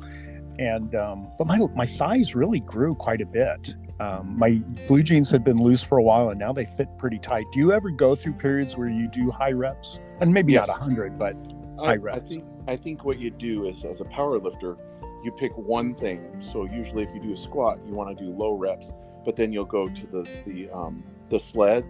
and 0.59 0.95
um, 0.95 1.27
but 1.37 1.47
my 1.47 1.57
my 1.75 1.85
thighs 1.85 2.35
really 2.35 2.59
grew 2.59 2.95
quite 2.95 3.21
a 3.21 3.25
bit, 3.25 3.75
um, 3.99 4.37
my 4.37 4.61
blue 4.87 5.03
jeans 5.03 5.29
had 5.29 5.43
been 5.43 5.57
loose 5.57 5.81
for 5.83 5.97
a 5.97 6.03
while 6.03 6.29
and 6.29 6.39
now 6.39 6.51
they 6.53 6.65
fit 6.65 6.87
pretty 6.97 7.19
tight. 7.19 7.45
Do 7.51 7.59
you 7.59 7.71
ever 7.73 7.89
go 7.89 8.15
through 8.15 8.33
periods 8.33 8.77
where 8.77 8.89
you 8.89 9.07
do 9.07 9.31
high 9.31 9.51
reps? 9.51 9.99
And 10.19 10.33
maybe 10.33 10.53
Yes. 10.53 10.67
not 10.67 10.79
100, 10.79 11.17
but 11.19 11.35
I, 11.79 11.85
high 11.85 11.91
I 11.93 11.95
reps. 11.95 12.31
think 12.33 12.45
I 12.67 12.75
think 12.75 13.05
what 13.05 13.19
you 13.19 13.29
do 13.31 13.67
is 13.67 13.85
as 13.85 14.01
a 14.01 14.05
power 14.05 14.39
lifter, 14.39 14.77
you 15.23 15.31
pick 15.31 15.57
one 15.57 15.95
thing. 15.95 16.25
So 16.39 16.65
usually 16.65 17.03
if 17.03 17.09
you 17.13 17.21
do 17.21 17.33
a 17.33 17.37
squat, 17.37 17.79
you 17.85 17.93
want 17.93 18.17
to 18.17 18.23
do 18.23 18.31
low 18.31 18.53
reps, 18.57 18.91
but 19.25 19.35
then 19.35 19.51
you'll 19.53 19.65
go 19.65 19.87
to 19.87 20.07
the 20.07 20.29
the 20.45 20.69
um, 20.71 21.03
the 21.29 21.39
sled 21.39 21.83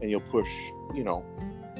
and 0.00 0.10
you'll 0.10 0.20
push, 0.20 0.48
you 0.94 1.04
know, 1.04 1.24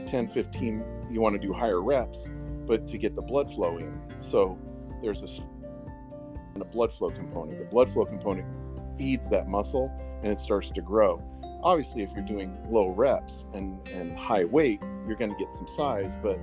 10, 0.06 0.28
15, 0.28 0.84
you 1.10 1.20
want 1.20 1.34
to 1.34 1.44
do 1.44 1.52
higher 1.52 1.82
reps, 1.82 2.24
but 2.66 2.86
to 2.88 2.98
get 2.98 3.14
the 3.16 3.22
blood 3.22 3.52
flow 3.52 3.78
in. 3.78 4.00
So 4.20 4.56
there's 5.02 5.22
a, 5.22 5.26
and 6.54 6.62
a 6.62 6.66
blood 6.66 6.92
flow 6.92 7.10
component. 7.10 7.58
The 7.58 7.64
blood 7.64 7.92
flow 7.92 8.04
component 8.04 8.46
feeds 8.96 9.28
that 9.30 9.48
muscle 9.48 9.90
and 10.22 10.32
it 10.32 10.38
starts 10.38 10.70
to 10.70 10.80
grow. 10.80 11.22
Obviously, 11.62 12.02
if 12.02 12.10
you're 12.12 12.24
doing 12.24 12.56
low 12.70 12.88
reps 12.88 13.44
and, 13.54 13.86
and 13.88 14.16
high 14.18 14.44
weight, 14.44 14.82
you're 15.06 15.16
going 15.16 15.30
to 15.30 15.38
get 15.38 15.54
some 15.54 15.68
size, 15.68 16.16
but 16.22 16.38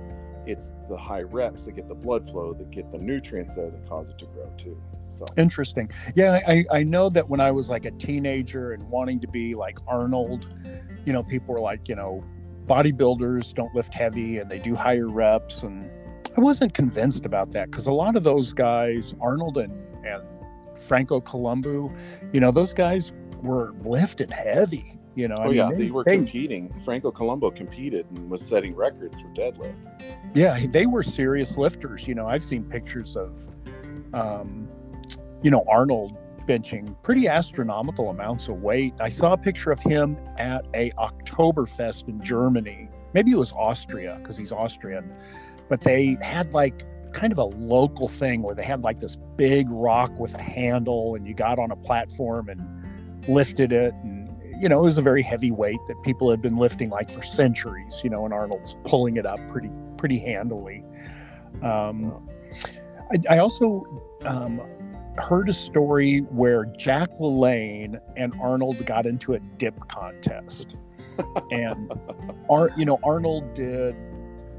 it's 0.46 0.72
the 0.88 0.96
high 0.96 1.22
reps 1.22 1.66
that 1.66 1.72
get 1.72 1.88
the 1.88 1.94
blood 1.94 2.28
flow 2.28 2.54
that 2.54 2.70
get 2.70 2.90
the 2.90 2.98
nutrients 2.98 3.54
there 3.56 3.70
that 3.70 3.88
cause 3.88 4.08
it 4.08 4.18
to 4.18 4.26
grow 4.26 4.50
too. 4.56 4.80
So 5.10 5.26
Interesting. 5.36 5.90
Yeah, 6.14 6.40
I, 6.46 6.64
I 6.70 6.82
know 6.82 7.10
that 7.10 7.28
when 7.28 7.40
I 7.40 7.50
was 7.50 7.68
like 7.68 7.84
a 7.84 7.90
teenager 7.90 8.72
and 8.72 8.88
wanting 8.88 9.20
to 9.20 9.28
be 9.28 9.54
like 9.54 9.78
Arnold, 9.86 10.46
you 11.04 11.12
know, 11.12 11.22
people 11.22 11.54
were 11.54 11.60
like, 11.60 11.88
you 11.88 11.94
know, 11.94 12.24
bodybuilders 12.66 13.52
don't 13.54 13.74
lift 13.74 13.92
heavy 13.92 14.38
and 14.38 14.50
they 14.50 14.58
do 14.58 14.74
higher 14.74 15.08
reps. 15.08 15.62
And 15.62 15.90
I 16.36 16.40
wasn't 16.40 16.72
convinced 16.74 17.26
about 17.26 17.50
that 17.52 17.70
because 17.70 17.86
a 17.86 17.92
lot 17.92 18.16
of 18.16 18.22
those 18.22 18.52
guys, 18.52 19.14
Arnold 19.20 19.58
and, 19.58 19.72
and 20.04 20.22
Franco 20.78 21.20
Columbu, 21.20 21.94
you 22.32 22.40
know, 22.40 22.50
those 22.50 22.72
guys 22.72 23.12
were 23.42 23.72
lifting 23.84 24.30
heavy. 24.30 24.96
You 25.16 25.28
know, 25.28 25.36
I 25.36 25.44
oh 25.44 25.46
mean, 25.48 25.56
yeah, 25.56 25.68
they, 25.70 25.76
they 25.84 25.90
were 25.90 26.04
they- 26.04 26.16
competing. 26.16 26.72
Franco 26.80 27.10
Columbu 27.10 27.54
competed 27.54 28.06
and 28.10 28.30
was 28.30 28.42
setting 28.42 28.74
records 28.74 29.20
for 29.20 29.28
deadlift. 29.28 29.74
yeah, 30.34 30.58
they 30.70 30.86
were 30.86 31.02
serious 31.02 31.56
lifters. 31.56 32.06
You 32.06 32.14
know, 32.14 32.26
I've 32.28 32.44
seen 32.44 32.64
pictures 32.64 33.16
of, 33.16 33.48
um, 34.14 34.68
you 35.42 35.50
know, 35.50 35.64
Arnold 35.68 36.16
benching 36.46 36.94
pretty 37.02 37.28
astronomical 37.28 38.10
amounts 38.10 38.48
of 38.48 38.62
weight. 38.62 38.94
I 39.00 39.08
saw 39.08 39.32
a 39.32 39.36
picture 39.36 39.70
of 39.72 39.80
him 39.80 40.16
at 40.38 40.64
a 40.74 40.90
Oktoberfest 40.92 42.08
in 42.08 42.20
Germany. 42.22 42.88
Maybe 43.12 43.32
it 43.32 43.36
was 43.38 43.52
Austria 43.52 44.16
because 44.18 44.36
he's 44.36 44.52
Austrian, 44.52 45.12
but 45.68 45.80
they 45.80 46.16
had 46.22 46.54
like 46.54 46.84
kind 47.12 47.32
of 47.32 47.38
a 47.38 47.44
local 47.44 48.08
thing 48.08 48.42
where 48.42 48.54
they 48.54 48.64
had 48.64 48.82
like 48.82 48.98
this 49.00 49.16
big 49.36 49.66
rock 49.70 50.16
with 50.18 50.34
a 50.34 50.42
handle 50.42 51.14
and 51.14 51.26
you 51.26 51.34
got 51.34 51.58
on 51.58 51.70
a 51.70 51.76
platform 51.76 52.48
and 52.48 52.60
lifted 53.28 53.72
it 53.72 53.92
and 54.02 54.28
you 54.60 54.68
know 54.68 54.78
it 54.78 54.82
was 54.82 54.98
a 54.98 55.02
very 55.02 55.22
heavy 55.22 55.50
weight 55.50 55.78
that 55.86 56.00
people 56.02 56.30
had 56.30 56.40
been 56.40 56.56
lifting 56.56 56.90
like 56.90 57.10
for 57.10 57.22
centuries 57.22 58.00
you 58.02 58.10
know 58.10 58.24
and 58.24 58.32
arnold's 58.34 58.76
pulling 58.84 59.16
it 59.16 59.26
up 59.26 59.38
pretty 59.48 59.70
pretty 60.00 60.18
handily. 60.18 60.82
Um, 61.62 62.26
I, 63.12 63.34
I 63.34 63.38
also 63.38 63.84
um, 64.24 64.62
heard 65.18 65.50
a 65.50 65.52
story 65.52 66.20
where 66.30 66.64
jack 66.78 67.10
lalanne 67.20 68.00
and 68.16 68.34
arnold 68.40 68.84
got 68.86 69.04
into 69.04 69.34
a 69.34 69.40
dip 69.58 69.78
contest. 69.88 70.74
And 71.50 71.92
Ar- 72.48 72.70
you 72.78 72.86
know 72.86 72.98
arnold 73.04 73.52
did 73.52 73.94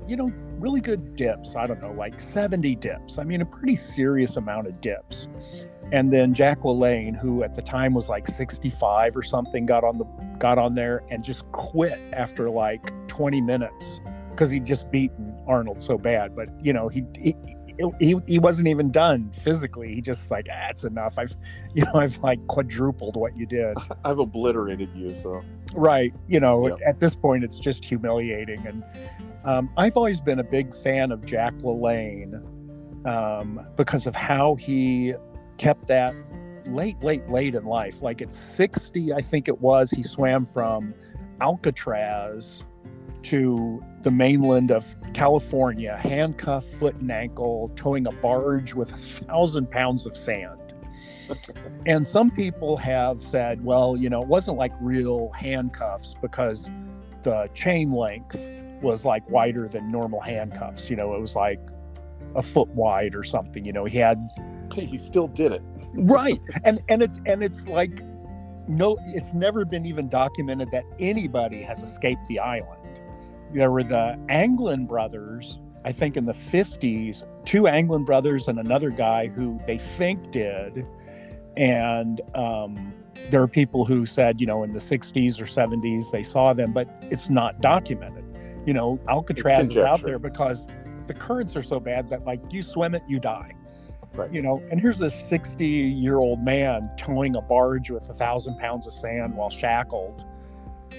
you 0.06 0.16
know 0.16 0.32
really 0.62 0.82
good 0.82 1.15
dips 1.15 1.56
i 1.56 1.65
don't 1.65 1.82
know 1.82 1.91
like 1.93 2.19
70 2.19 2.76
dips 2.76 3.17
i 3.17 3.24
mean 3.24 3.41
a 3.41 3.45
pretty 3.45 3.76
serious 3.76 4.38
amount 4.38 4.67
of 4.67 4.80
dips 4.80 5.28
and 5.91 6.12
then 6.12 6.34
Jack 6.34 6.62
LaLanne, 6.62 7.17
who 7.17 7.43
at 7.43 7.54
the 7.54 7.62
time 7.62 7.93
was 7.93 8.08
like 8.08 8.28
65 8.28 9.17
or 9.17 9.21
something, 9.21 9.65
got 9.65 9.84
on 9.84 9.97
the 9.97 10.06
got 10.39 10.58
on 10.58 10.74
there 10.74 11.04
and 11.10 11.24
just 11.24 11.52
quit 11.52 12.00
after 12.13 12.50
like 12.50 12.91
20 13.08 13.41
minutes 13.41 14.00
because 14.30 14.50
he'd 14.50 14.65
just 14.65 14.89
beaten 14.89 15.36
Arnold 15.47 15.82
so 15.82 15.97
bad. 15.97 16.36
But 16.36 16.50
you 16.63 16.71
know, 16.71 16.88
he 16.88 17.04
he, 17.19 17.36
he 18.00 18.15
he 18.28 18.39
wasn't 18.39 18.67
even 18.67 18.91
done 18.91 19.32
physically. 19.32 19.94
He 19.94 20.02
just 20.02 20.32
like, 20.32 20.48
ah, 20.52 20.72
enough. 20.86 21.17
I've 21.17 21.36
you 21.74 21.84
know, 21.86 21.96
I've 21.96 22.17
like 22.20 22.46
quadrupled 22.48 23.15
what 23.15 23.36
you 23.38 23.46
did. 23.46 23.76
I've 24.06 24.20
obliterated 24.20 24.89
you, 24.96 25.15
so 25.15 25.41
Right. 25.74 26.13
You 26.28 26.39
know, 26.39 26.67
Yep. 26.67 26.80
at 26.86 27.00
this 27.00 27.15
point, 27.15 27.44
it's 27.44 27.58
just 27.60 27.86
humiliating. 27.86 28.65
And 28.67 28.84
um, 29.46 29.70
I've 29.78 29.96
always 29.98 30.20
been 30.20 30.39
a 30.39 30.44
big 30.44 30.76
fan 30.76 31.12
of 31.12 31.24
Jack 31.26 31.54
LaLanne 31.60 32.36
um, 33.08 33.65
because 33.78 34.06
of 34.08 34.15
how 34.15 34.56
he 34.56 35.13
kept 35.58 35.88
that 35.88 36.13
late, 36.65 37.02
late, 37.02 37.28
late 37.30 37.56
in 37.56 37.65
life. 37.65 38.02
Like 38.02 38.22
at 38.22 38.34
60, 38.34 39.13
I 39.13 39.22
think 39.22 39.48
it 39.48 39.60
was, 39.62 39.91
he 39.91 40.04
swam 40.04 40.46
from 40.46 40.94
Alcatraz 41.39 42.63
to 43.24 43.84
the 44.02 44.12
mainland 44.12 44.72
of 44.72 44.96
California, 45.14 45.98
handcuffed 45.98 46.68
foot 46.68 46.96
and 46.98 47.12
ankle, 47.12 47.72
towing 47.76 48.08
a 48.08 48.12
barge 48.12 48.74
with 48.74 48.92
a 48.94 48.98
thousand 48.98 49.70
pounds 49.70 50.06
of 50.06 50.16
sand. 50.16 50.58
And 51.86 52.06
some 52.06 52.30
people 52.30 52.78
have 52.78 53.22
said, 53.22 53.64
well, 53.64 53.98
you 53.98 54.10
know, 54.10 54.22
it 54.22 54.28
wasn't 54.28 54.58
like 54.58 54.74
real 54.82 55.32
handcuffs 55.36 56.14
because 56.22 56.70
the 57.24 57.50
chain 57.54 57.92
length 57.92 58.38
was 58.82 59.06
like 59.06 59.28
wider 59.30 59.68
than 59.68 59.92
normal 59.92 60.20
handcuffs. 60.20 60.90
You 60.90 60.96
know, 60.96 61.16
it 61.16 61.22
was 61.22 61.36
like 61.36 61.60
a 62.36 62.42
foot 62.42 62.68
wide 62.70 63.16
or 63.16 63.24
something. 63.24 63.66
You 63.66 63.74
know, 63.74 63.86
he 63.86 63.98
had. 63.98 64.18
He 64.74 64.96
still 64.96 65.28
did 65.28 65.52
it. 65.52 65.62
right, 65.96 66.40
and 66.64 66.80
and 66.88 67.02
it's 67.02 67.20
and 67.26 67.44
it's 67.44 67.68
like 67.68 68.04
no, 68.70 68.98
it's 69.08 69.34
never 69.34 69.66
been 69.66 69.86
even 69.86 70.08
documented 70.08 70.72
that 70.72 70.86
anybody 70.98 71.62
has 71.62 71.84
escaped 71.84 72.26
the 72.28 72.40
island. 72.40 72.81
There 73.54 73.72
were 73.72 73.84
the 73.84 74.18
Anglin 74.30 74.86
brothers, 74.88 75.60
I 75.84 75.92
think, 75.92 76.18
in 76.18 76.26
the 76.26 76.34
fifties, 76.34 77.26
two 77.46 77.68
Anglin 77.68 78.06
brothers 78.06 78.48
and 78.48 78.60
another 78.60 78.90
guy 78.90 79.28
who 79.28 79.60
they 79.66 79.78
think 79.78 80.32
did, 80.32 80.86
and 81.58 82.22
um, 82.36 82.94
there 83.30 83.42
are 83.42 83.48
people 83.48 83.86
who 83.86 84.06
said, 84.06 84.40
you 84.40 84.48
know, 84.48 84.64
in 84.64 84.74
the 84.74 84.80
60s 84.80 85.42
or 85.42 85.46
70s 85.46 86.12
they 86.12 86.24
saw 86.24 86.54
them, 86.54 86.72
but 86.72 86.88
it's 87.12 87.30
not 87.30 87.62
documented. 87.62 88.26
You 88.66 88.74
know, 88.74 89.00
Alcatraz 89.10 89.70
is 89.70 89.78
out 89.78 90.04
there 90.04 90.20
because 90.20 90.68
the 91.08 91.14
currents 91.14 91.56
are 91.56 91.64
so 91.64 91.80
bad 91.80 92.10
that, 92.10 92.26
like, 92.26 92.42
you 92.52 92.62
swim 92.62 92.96
it, 92.96 93.04
you 93.08 93.20
die. 93.20 93.54
Right. 94.14 94.32
You 94.32 94.42
know, 94.42 94.62
and 94.70 94.80
here's 94.80 94.98
this 94.98 95.16
60 95.30 95.66
year 95.66 96.18
old 96.18 96.44
man 96.44 96.90
towing 96.98 97.38
a 97.38 97.42
barge 97.42 97.90
with 97.90 98.10
a 98.10 98.14
thousand 98.14 98.58
pounds 98.58 98.86
of 98.86 98.92
sand 98.92 99.36
while 99.36 99.50
shackled. 99.50 100.26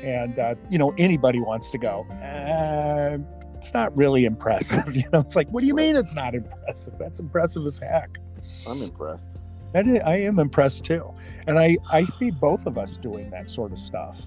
And, 0.03 0.39
uh, 0.39 0.55
you 0.71 0.79
know, 0.79 0.95
anybody 0.99 1.41
wants 1.41 1.71
to 1.71 1.79
go, 1.79 2.07
uh, 2.11 3.19
it's 3.57 3.73
not 3.73 3.97
really 3.97 4.25
impressive. 4.25 4.85
You 4.97 5.09
know, 5.13 5.21
it's 5.21 5.37
like, 5.37 5.49
what 5.51 5.61
do 5.61 5.67
you 5.67 5.75
mean 5.75 5.97
it's 5.97 6.15
not 6.15 6.35
impressive? 6.35 6.95
That's 6.99 7.21
impressive 7.21 7.65
as 7.65 7.79
heck. 7.79 8.19
I'm 8.67 8.83
impressed. 8.83 9.31
That 9.73 9.87
is, 9.87 10.01
I 10.05 10.17
am 10.17 10.39
impressed 10.39 10.85
too, 10.85 11.15
and 11.47 11.59
I 11.59 11.79
I 11.91 12.05
see 12.05 12.31
both 12.31 12.67
of 12.67 12.77
us 12.77 12.97
doing 12.99 13.31
that 13.31 13.49
sort 13.49 13.73
of 13.73 13.79
stuff. 13.79 14.27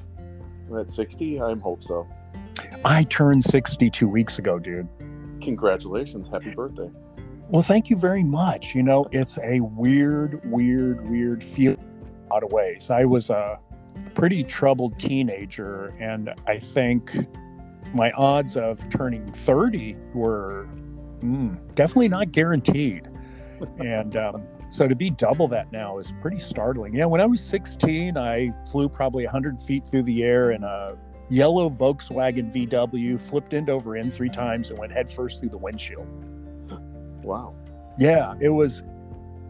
At 0.76 0.90
60, 0.90 1.40
I 1.40 1.54
hope 1.60 1.84
so. 1.84 2.08
I 2.84 3.04
turned 3.04 3.44
sixty 3.44 3.90
two 3.90 4.08
weeks 4.08 4.40
ago, 4.40 4.58
dude. 4.58 4.88
Congratulations. 5.42 6.28
Happy 6.28 6.56
birthday. 6.56 6.90
Well, 7.50 7.62
thank 7.62 7.92
you 7.92 7.96
very 7.96 8.24
much. 8.24 8.74
You 8.74 8.82
know, 8.82 9.08
it's 9.12 9.38
a 9.38 9.60
weird, 9.60 10.42
weird, 10.50 11.08
weird 11.08 11.44
feeling 11.44 11.78
in 11.78 12.32
a 12.32 12.34
lot 12.34 12.44
of 12.44 12.52
ways. 12.52 12.90
I 12.90 13.06
was 13.06 13.30
a 13.30 13.60
pretty 14.14 14.44
troubled 14.44 15.00
teenager, 15.00 15.94
and 16.00 16.34
I 16.48 16.58
think 16.58 17.16
my 17.94 18.12
odds 18.12 18.58
of 18.58 18.88
turning 18.90 19.32
thirty 19.32 19.96
were 20.14 20.68
mm, 21.20 21.58
definitely 21.76 22.10
not 22.10 22.32
guaranteed. 22.32 23.10
and 23.80 24.18
um, 24.18 24.44
so 24.70 24.88
to 24.88 24.96
be 24.96 25.10
double 25.10 25.48
that 25.50 25.72
now 25.72 25.98
is 25.98 26.12
pretty 26.22 26.40
startling. 26.40 26.94
Yeah, 26.94 27.06
when 27.06 27.22
I 27.22 27.26
was 27.26 27.40
16, 27.42 28.18
I 28.18 28.52
flew 28.70 28.90
probably 28.90 29.24
100 29.24 29.62
feet 29.62 29.86
through 29.86 30.04
the 30.04 30.24
air 30.24 30.52
in 30.52 30.64
a 30.64 30.98
yellow 31.30 31.70
Volkswagen 31.70 32.54
VW, 32.54 33.20
flipped 33.20 33.54
end 33.54 33.70
over 33.70 33.96
end 33.96 34.14
three 34.14 34.30
times, 34.30 34.70
and 34.70 34.80
went 34.80 34.92
headfirst 34.92 35.40
through 35.40 35.50
the 35.50 35.58
windshield. 35.58 36.08
Wow. 37.24 37.56
Yeah, 37.98 38.36
it 38.40 38.50
was 38.50 38.84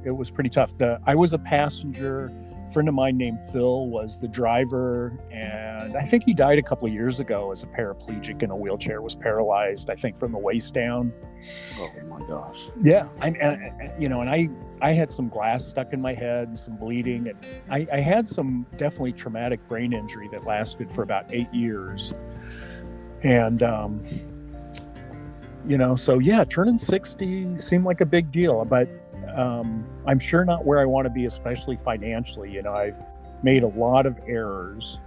it 0.03 0.11
was 0.11 0.29
pretty 0.29 0.49
tough. 0.49 0.77
The 0.77 0.99
I 1.05 1.15
was 1.15 1.33
a 1.33 1.39
passenger. 1.39 2.31
Friend 2.71 2.89
of 2.89 2.95
mine 2.95 3.15
named 3.15 3.41
Phil 3.41 3.87
was 3.87 4.19
the 4.19 4.27
driver, 4.27 5.17
and 5.31 5.95
I 5.95 6.01
think 6.01 6.23
he 6.25 6.33
died 6.33 6.59
a 6.59 6.61
couple 6.61 6.87
of 6.87 6.93
years 6.93 7.19
ago 7.19 7.51
as 7.51 7.63
a 7.63 7.67
paraplegic 7.67 8.43
in 8.43 8.51
a 8.51 8.55
wheelchair. 8.55 9.01
Was 9.01 9.15
paralyzed, 9.15 9.89
I 9.89 9.95
think, 9.95 10.17
from 10.17 10.31
the 10.31 10.37
waist 10.37 10.73
down. 10.73 11.13
Oh 11.77 11.89
my 12.07 12.19
gosh. 12.27 12.57
Yeah, 12.81 13.07
I, 13.21 13.29
and, 13.29 14.01
you 14.01 14.09
know, 14.09 14.21
and 14.21 14.29
I 14.29 14.49
I 14.81 14.91
had 14.91 15.09
some 15.09 15.29
glass 15.29 15.63
stuck 15.65 15.93
in 15.93 16.01
my 16.01 16.13
head, 16.13 16.49
and 16.49 16.57
some 16.57 16.75
bleeding, 16.75 17.29
and 17.29 17.37
I, 17.69 17.87
I 17.93 17.99
had 18.01 18.27
some 18.27 18.65
definitely 18.77 19.13
traumatic 19.13 19.65
brain 19.69 19.93
injury 19.93 20.27
that 20.33 20.43
lasted 20.43 20.91
for 20.91 21.03
about 21.03 21.25
eight 21.33 21.53
years, 21.53 22.13
and 23.23 23.63
um, 23.63 24.03
you 25.63 25.77
know, 25.77 25.95
so 25.95 26.19
yeah, 26.19 26.43
turning 26.43 26.77
sixty 26.77 27.57
seemed 27.57 27.85
like 27.85 28.01
a 28.01 28.05
big 28.05 28.31
deal, 28.31 28.65
but 28.65 28.89
um, 29.35 29.85
I'm 30.05 30.19
sure 30.19 30.45
not 30.45 30.65
where 30.65 30.79
I 30.79 30.85
want 30.85 31.05
to 31.05 31.09
be, 31.09 31.25
especially 31.25 31.75
financially. 31.75 32.51
You 32.51 32.61
know, 32.61 32.73
I've 32.73 32.99
made 33.43 33.63
a 33.63 33.67
lot 33.67 34.05
of 34.05 34.19
errors. 34.27 34.99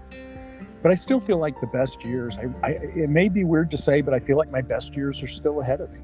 But 0.82 0.92
I 0.92 0.94
still 0.94 1.18
feel 1.18 1.38
like 1.38 1.60
the 1.60 1.66
best 1.66 2.04
years. 2.04 2.38
I, 2.38 2.48
I 2.62 2.70
it 2.70 3.10
may 3.10 3.28
be 3.28 3.44
weird 3.44 3.70
to 3.72 3.76
say, 3.78 4.00
but 4.00 4.14
I 4.14 4.18
feel 4.18 4.36
like 4.36 4.50
my 4.50 4.62
best 4.62 4.94
years 4.94 5.22
are 5.22 5.26
still 5.26 5.60
ahead 5.60 5.80
of 5.80 5.90
me. 5.92 6.00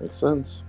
Makes 0.00 0.18
sense. 0.18 0.62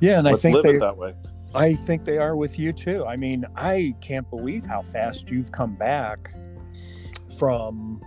Yeah, 0.00 0.18
and 0.18 0.24
Let's 0.24 0.38
I 0.38 0.42
think 0.42 0.54
live 0.54 0.62
they, 0.64 0.70
it 0.70 0.80
that 0.80 0.96
way. 0.96 1.14
I 1.54 1.74
think 1.74 2.04
they 2.04 2.18
are 2.18 2.36
with 2.36 2.58
you 2.58 2.72
too. 2.72 3.04
I 3.04 3.16
mean, 3.16 3.44
I 3.56 3.94
can't 4.00 4.28
believe 4.30 4.66
how 4.66 4.82
fast 4.82 5.30
you've 5.30 5.50
come 5.50 5.74
back 5.74 6.34
from, 7.38 8.02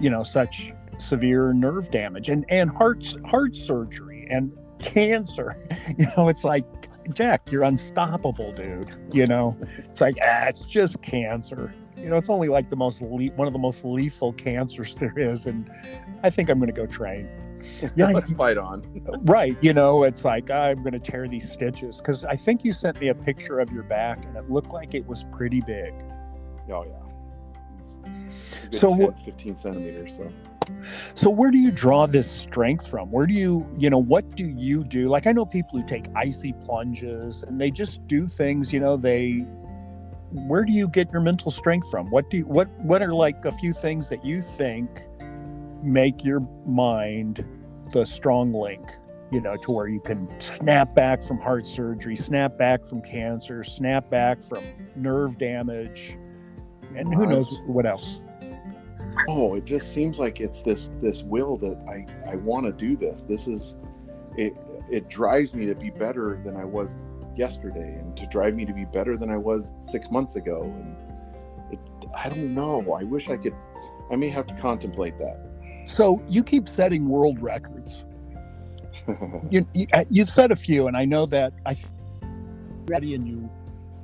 you 0.00 0.10
know, 0.10 0.22
such 0.22 0.72
severe 0.98 1.52
nerve 1.52 1.90
damage 1.90 2.28
and 2.28 2.44
and 2.48 2.70
heart 2.70 3.14
heart 3.26 3.54
surgery 3.54 4.26
and 4.30 4.52
cancer. 4.80 5.56
You 5.98 6.06
know, 6.16 6.28
it's 6.28 6.44
like 6.44 6.88
Jack, 7.12 7.50
you're 7.50 7.62
unstoppable, 7.64 8.52
dude. 8.52 8.94
You 9.12 9.26
know, 9.26 9.58
it's 9.78 10.00
like 10.00 10.16
ah, 10.22 10.46
it's 10.46 10.62
just 10.62 11.02
cancer. 11.02 11.74
You 11.96 12.08
know, 12.10 12.16
it's 12.16 12.30
only 12.30 12.48
like 12.48 12.68
the 12.68 12.76
most 12.76 13.00
le- 13.02 13.32
one 13.36 13.46
of 13.46 13.52
the 13.52 13.58
most 13.58 13.84
lethal 13.84 14.32
cancers 14.32 14.94
there 15.00 15.18
is, 15.18 15.46
and 15.46 15.70
I 16.22 16.30
think 16.30 16.48
I'm 16.50 16.58
going 16.58 16.72
to 16.72 16.80
go 16.80 16.86
train. 16.86 17.28
Yeah, 17.94 18.08
Let's 18.08 18.30
fight 18.32 18.58
on. 18.58 18.82
Right. 19.22 19.56
You 19.62 19.72
know, 19.72 20.02
it's 20.02 20.24
like 20.24 20.50
I'm 20.50 20.82
going 20.82 20.92
to 20.92 20.98
tear 20.98 21.28
these 21.28 21.50
stitches 21.50 21.98
because 21.98 22.24
I 22.24 22.36
think 22.36 22.64
you 22.64 22.72
sent 22.72 23.00
me 23.00 23.08
a 23.08 23.14
picture 23.14 23.58
of 23.58 23.72
your 23.72 23.84
back 23.84 24.24
and 24.26 24.36
it 24.36 24.50
looked 24.50 24.72
like 24.72 24.94
it 24.94 25.06
was 25.06 25.24
pretty 25.32 25.62
big. 25.62 25.94
Oh 26.70 26.84
yeah. 26.84 28.12
It's 28.64 28.82
a 28.82 28.86
good 28.86 29.00
So 29.00 29.12
10, 29.12 29.12
15 29.24 29.56
centimeters. 29.56 30.16
So 30.16 30.32
So 31.14 31.30
where 31.30 31.50
do 31.50 31.58
you 31.58 31.70
draw 31.70 32.06
this 32.06 32.30
strength 32.30 32.88
from? 32.88 33.10
Where 33.10 33.26
do 33.26 33.34
you, 33.34 33.66
you 33.78 33.90
know, 33.90 33.98
what 33.98 34.36
do 34.36 34.44
you 34.44 34.84
do? 34.84 35.08
Like 35.08 35.26
I 35.26 35.32
know 35.32 35.46
people 35.46 35.80
who 35.80 35.86
take 35.86 36.06
icy 36.14 36.52
plunges 36.62 37.42
and 37.42 37.60
they 37.60 37.70
just 37.70 38.06
do 38.06 38.28
things, 38.28 38.72
you 38.72 38.80
know, 38.80 38.96
they 38.96 39.46
where 40.30 40.64
do 40.64 40.72
you 40.72 40.88
get 40.88 41.12
your 41.12 41.20
mental 41.20 41.50
strength 41.50 41.88
from? 41.90 42.10
What 42.10 42.28
do 42.30 42.38
you 42.38 42.46
what 42.46 42.68
what 42.80 43.02
are 43.02 43.12
like 43.12 43.44
a 43.44 43.52
few 43.52 43.72
things 43.72 44.08
that 44.08 44.24
you 44.24 44.42
think 44.42 44.88
make 45.82 46.24
your 46.24 46.40
mind 46.66 47.46
the 47.92 48.04
strong 48.04 48.52
link, 48.52 48.82
you 49.30 49.40
know, 49.40 49.56
to 49.58 49.70
where 49.70 49.86
you 49.86 50.00
can 50.00 50.28
snap 50.40 50.94
back 50.94 51.22
from 51.22 51.38
heart 51.38 51.66
surgery, 51.66 52.16
snap 52.16 52.58
back 52.58 52.84
from 52.84 53.00
cancer, 53.02 53.62
snap 53.62 54.10
back 54.10 54.42
from 54.42 54.64
nerve 54.96 55.38
damage, 55.38 56.16
and 56.96 57.14
who 57.14 57.26
knows 57.26 57.52
what 57.66 57.86
else. 57.86 58.20
Oh, 59.28 59.54
it 59.54 59.64
just 59.64 59.92
seems 59.92 60.18
like 60.18 60.40
it's 60.40 60.62
this 60.62 60.90
this 61.00 61.22
will 61.22 61.56
that 61.58 61.76
I 61.88 62.06
I 62.30 62.36
want 62.36 62.66
to 62.66 62.72
do 62.72 62.96
this. 62.96 63.22
This 63.22 63.46
is 63.46 63.76
it. 64.36 64.54
It 64.90 65.08
drives 65.08 65.54
me 65.54 65.66
to 65.66 65.74
be 65.74 65.90
better 65.90 66.40
than 66.44 66.56
I 66.56 66.64
was 66.64 67.02
yesterday, 67.36 67.98
and 67.98 68.16
to 68.16 68.26
drive 68.26 68.54
me 68.54 68.64
to 68.64 68.72
be 68.72 68.84
better 68.84 69.16
than 69.16 69.30
I 69.30 69.36
was 69.36 69.72
six 69.80 70.10
months 70.10 70.36
ago. 70.36 70.62
And 70.62 70.96
it, 71.72 71.78
I 72.14 72.28
don't 72.28 72.54
know. 72.54 72.92
I 72.92 73.04
wish 73.04 73.28
I 73.28 73.36
could. 73.36 73.54
I 74.10 74.16
may 74.16 74.28
have 74.28 74.46
to 74.48 74.54
contemplate 74.54 75.18
that. 75.18 75.40
So 75.86 76.22
you 76.28 76.42
keep 76.42 76.68
setting 76.68 77.08
world 77.08 77.40
records. 77.40 78.04
You, 79.50 79.66
you 79.74 79.86
you've 80.08 80.30
set 80.30 80.52
a 80.52 80.56
few, 80.56 80.86
and 80.86 80.96
I 80.96 81.04
know 81.04 81.26
that 81.26 81.52
I 81.66 81.76
ready 82.86 83.14
and 83.14 83.26
you 83.26 83.50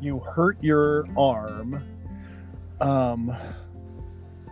you 0.00 0.18
hurt 0.18 0.62
your 0.62 1.06
arm. 1.16 1.84
Um, 2.80 3.34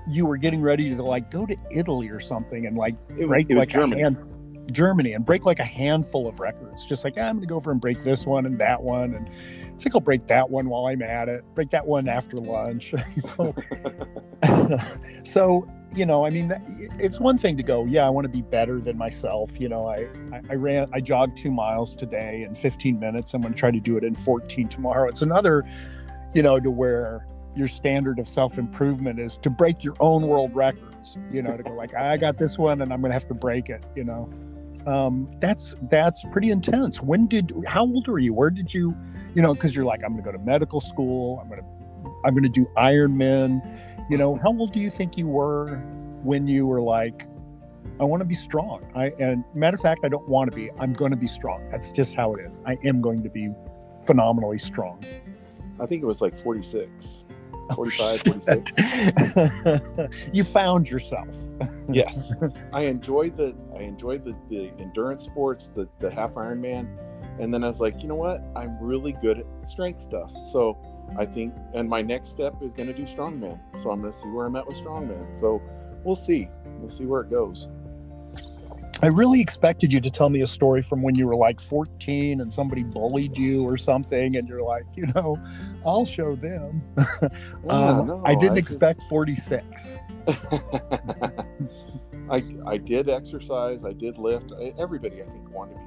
you 0.08 0.26
were 0.26 0.36
getting 0.36 0.60
ready 0.62 0.94
to 0.94 1.02
like 1.02 1.30
go 1.30 1.46
to 1.46 1.56
Italy 1.70 2.08
or 2.08 2.20
something 2.20 2.66
and 2.66 2.76
like 2.76 2.96
It, 3.16 3.26
break 3.26 3.50
it 3.50 3.56
like 3.56 3.68
Germany. 3.68 4.00
a 4.00 4.04
hand 4.04 4.34
Germany 4.70 5.14
and 5.14 5.24
break 5.24 5.46
like 5.46 5.60
a 5.60 5.64
handful 5.64 6.26
of 6.28 6.40
records. 6.40 6.84
Just 6.84 7.02
like 7.02 7.14
"Ah, 7.16 7.22
I'm 7.22 7.36
going 7.36 7.40
to 7.40 7.46
go 7.46 7.56
over 7.56 7.70
and 7.70 7.80
break 7.80 8.02
this 8.02 8.26
one 8.26 8.44
and 8.44 8.58
that 8.58 8.82
one, 8.82 9.14
and 9.14 9.26
I 9.28 9.80
think 9.80 9.94
I'll 9.94 10.00
break 10.02 10.26
that 10.26 10.50
one 10.50 10.68
while 10.68 10.86
I'm 10.86 11.00
at 11.00 11.28
it. 11.30 11.42
Break 11.54 11.70
that 11.70 11.86
one 11.86 12.06
after 12.06 12.36
lunch. 12.38 12.94
so 15.24 15.66
you 15.94 16.04
know 16.04 16.24
i 16.24 16.30
mean 16.30 16.52
it's 16.98 17.18
one 17.18 17.38
thing 17.38 17.56
to 17.56 17.62
go 17.62 17.86
yeah 17.86 18.06
i 18.06 18.10
want 18.10 18.24
to 18.24 18.28
be 18.28 18.42
better 18.42 18.78
than 18.78 18.96
myself 18.98 19.58
you 19.58 19.68
know 19.70 19.86
I, 19.86 20.06
I 20.32 20.42
i 20.50 20.54
ran 20.54 20.88
i 20.92 21.00
jogged 21.00 21.38
two 21.38 21.50
miles 21.50 21.94
today 21.94 22.42
in 22.42 22.54
15 22.54 23.00
minutes 23.00 23.32
i'm 23.32 23.40
going 23.40 23.54
to 23.54 23.58
try 23.58 23.70
to 23.70 23.80
do 23.80 23.96
it 23.96 24.04
in 24.04 24.14
14 24.14 24.68
tomorrow 24.68 25.08
it's 25.08 25.22
another 25.22 25.64
you 26.34 26.42
know 26.42 26.60
to 26.60 26.70
where 26.70 27.26
your 27.58 27.68
standard 27.68 28.18
of 28.18 28.28
self-improvement 28.28 29.18
is 29.18 29.36
to 29.38 29.50
break 29.50 29.82
your 29.82 29.96
own 30.00 30.22
world 30.22 30.54
records 30.54 31.18
you 31.30 31.42
know 31.42 31.56
to 31.56 31.62
go 31.62 31.72
like 31.72 31.94
i 31.94 32.16
got 32.16 32.38
this 32.38 32.56
one 32.56 32.80
and 32.82 32.92
i'm 32.92 33.00
going 33.00 33.10
to 33.10 33.14
have 33.14 33.26
to 33.26 33.34
break 33.34 33.68
it 33.68 33.84
you 33.96 34.04
know? 34.04 34.30
Um 34.86 35.28
that's 35.40 35.74
that's 35.90 36.24
pretty 36.32 36.50
intense. 36.50 37.02
When 37.02 37.26
did 37.26 37.52
how 37.66 37.82
old 37.82 38.06
were 38.06 38.20
you? 38.20 38.32
Where 38.32 38.48
did 38.48 38.72
you 38.72 38.96
you 39.34 39.42
know 39.42 39.52
because 39.52 39.74
you're 39.74 39.84
like 39.84 40.02
i'm 40.04 40.12
going 40.12 40.22
to 40.22 40.30
go 40.30 40.36
to 40.36 40.42
medical 40.42 40.80
school 40.80 41.40
i'm 41.42 41.48
going 41.48 41.60
to 41.60 41.66
i'm 42.24 42.32
going 42.32 42.44
to 42.44 42.48
do 42.48 42.64
ironman 42.76 43.60
you 44.08 44.16
know? 44.16 44.36
How 44.36 44.56
old 44.56 44.72
do 44.72 44.80
you 44.80 44.88
think 44.88 45.18
you 45.18 45.26
were 45.26 45.76
when 46.22 46.46
you 46.46 46.66
were 46.66 46.80
like 46.80 47.26
i 48.00 48.04
want 48.04 48.20
to 48.20 48.24
be 48.24 48.34
strong. 48.34 48.88
I 48.94 49.12
and 49.18 49.44
matter 49.54 49.74
of 49.74 49.80
fact 49.80 50.02
i 50.04 50.08
don't 50.08 50.28
want 50.28 50.50
to 50.50 50.56
be 50.56 50.70
i'm 50.78 50.92
going 50.92 51.10
to 51.10 51.18
be 51.18 51.26
strong. 51.26 51.68
That's 51.68 51.90
just 51.90 52.14
how 52.14 52.34
it 52.34 52.40
is. 52.40 52.60
I 52.64 52.78
am 52.84 53.02
going 53.02 53.22
to 53.24 53.28
be 53.28 53.50
phenomenally 54.06 54.58
strong. 54.58 55.02
I 55.80 55.86
think 55.86 56.02
it 56.02 56.06
was 56.06 56.20
like 56.20 56.36
46, 56.36 57.24
Oh, 57.27 57.27
45, 57.74 58.20
46. 58.20 58.72
you 60.32 60.44
found 60.44 60.88
yourself. 60.88 61.28
Yes. 61.90 62.34
I 62.74 62.82
enjoyed 62.82 63.38
the 63.38 63.54
i 63.74 63.80
enjoyed 63.80 64.22
the, 64.22 64.36
the 64.50 64.70
endurance 64.78 65.24
sports 65.24 65.70
the, 65.74 65.88
the 66.00 66.10
half 66.10 66.32
ironman 66.32 66.86
and 67.40 67.52
then 67.52 67.64
i 67.64 67.68
was 67.68 67.80
like 67.80 68.02
you 68.02 68.08
know 68.08 68.14
what? 68.14 68.42
I'm 68.54 68.78
really 68.78 69.12
good 69.12 69.38
at 69.38 69.46
strength 69.66 69.98
stuff. 69.98 70.30
So 70.52 70.76
i 71.18 71.24
think 71.24 71.54
and 71.72 71.88
my 71.88 72.02
next 72.02 72.28
step 72.28 72.52
is 72.60 72.74
going 72.74 72.88
to 72.88 72.92
do 72.92 73.04
strongman. 73.04 73.58
So 73.82 73.90
i'm 73.90 74.02
going 74.02 74.12
to 74.12 74.18
see 74.18 74.28
where 74.28 74.44
i'm 74.44 74.56
at 74.56 74.66
with 74.66 74.76
strongman. 74.76 75.38
So 75.40 75.62
we'll 76.04 76.14
see. 76.14 76.50
We'll 76.78 76.90
see 76.90 77.06
where 77.06 77.22
it 77.22 77.30
goes 77.30 77.68
i 79.02 79.06
really 79.06 79.40
expected 79.40 79.92
you 79.92 80.00
to 80.00 80.10
tell 80.10 80.28
me 80.28 80.40
a 80.40 80.46
story 80.46 80.82
from 80.82 81.02
when 81.02 81.14
you 81.14 81.26
were 81.26 81.36
like 81.36 81.60
14 81.60 82.40
and 82.40 82.52
somebody 82.52 82.82
bullied 82.82 83.36
you 83.38 83.62
or 83.64 83.76
something 83.76 84.36
and 84.36 84.48
you're 84.48 84.62
like 84.62 84.84
you 84.96 85.06
know 85.14 85.36
i'll 85.86 86.04
show 86.06 86.34
them 86.34 86.82
um, 87.68 88.06
no, 88.06 88.22
i 88.24 88.34
didn't 88.34 88.56
just- 88.56 88.72
expect 88.72 89.02
46 89.08 89.96
I 92.30 92.44
I 92.66 92.76
did 92.76 93.08
exercise. 93.08 93.84
I 93.86 93.94
did 93.94 94.18
lift. 94.18 94.52
I, 94.52 94.74
everybody, 94.78 95.22
I 95.22 95.26
think, 95.26 95.50
wanted 95.50 95.76
me. 95.78 95.82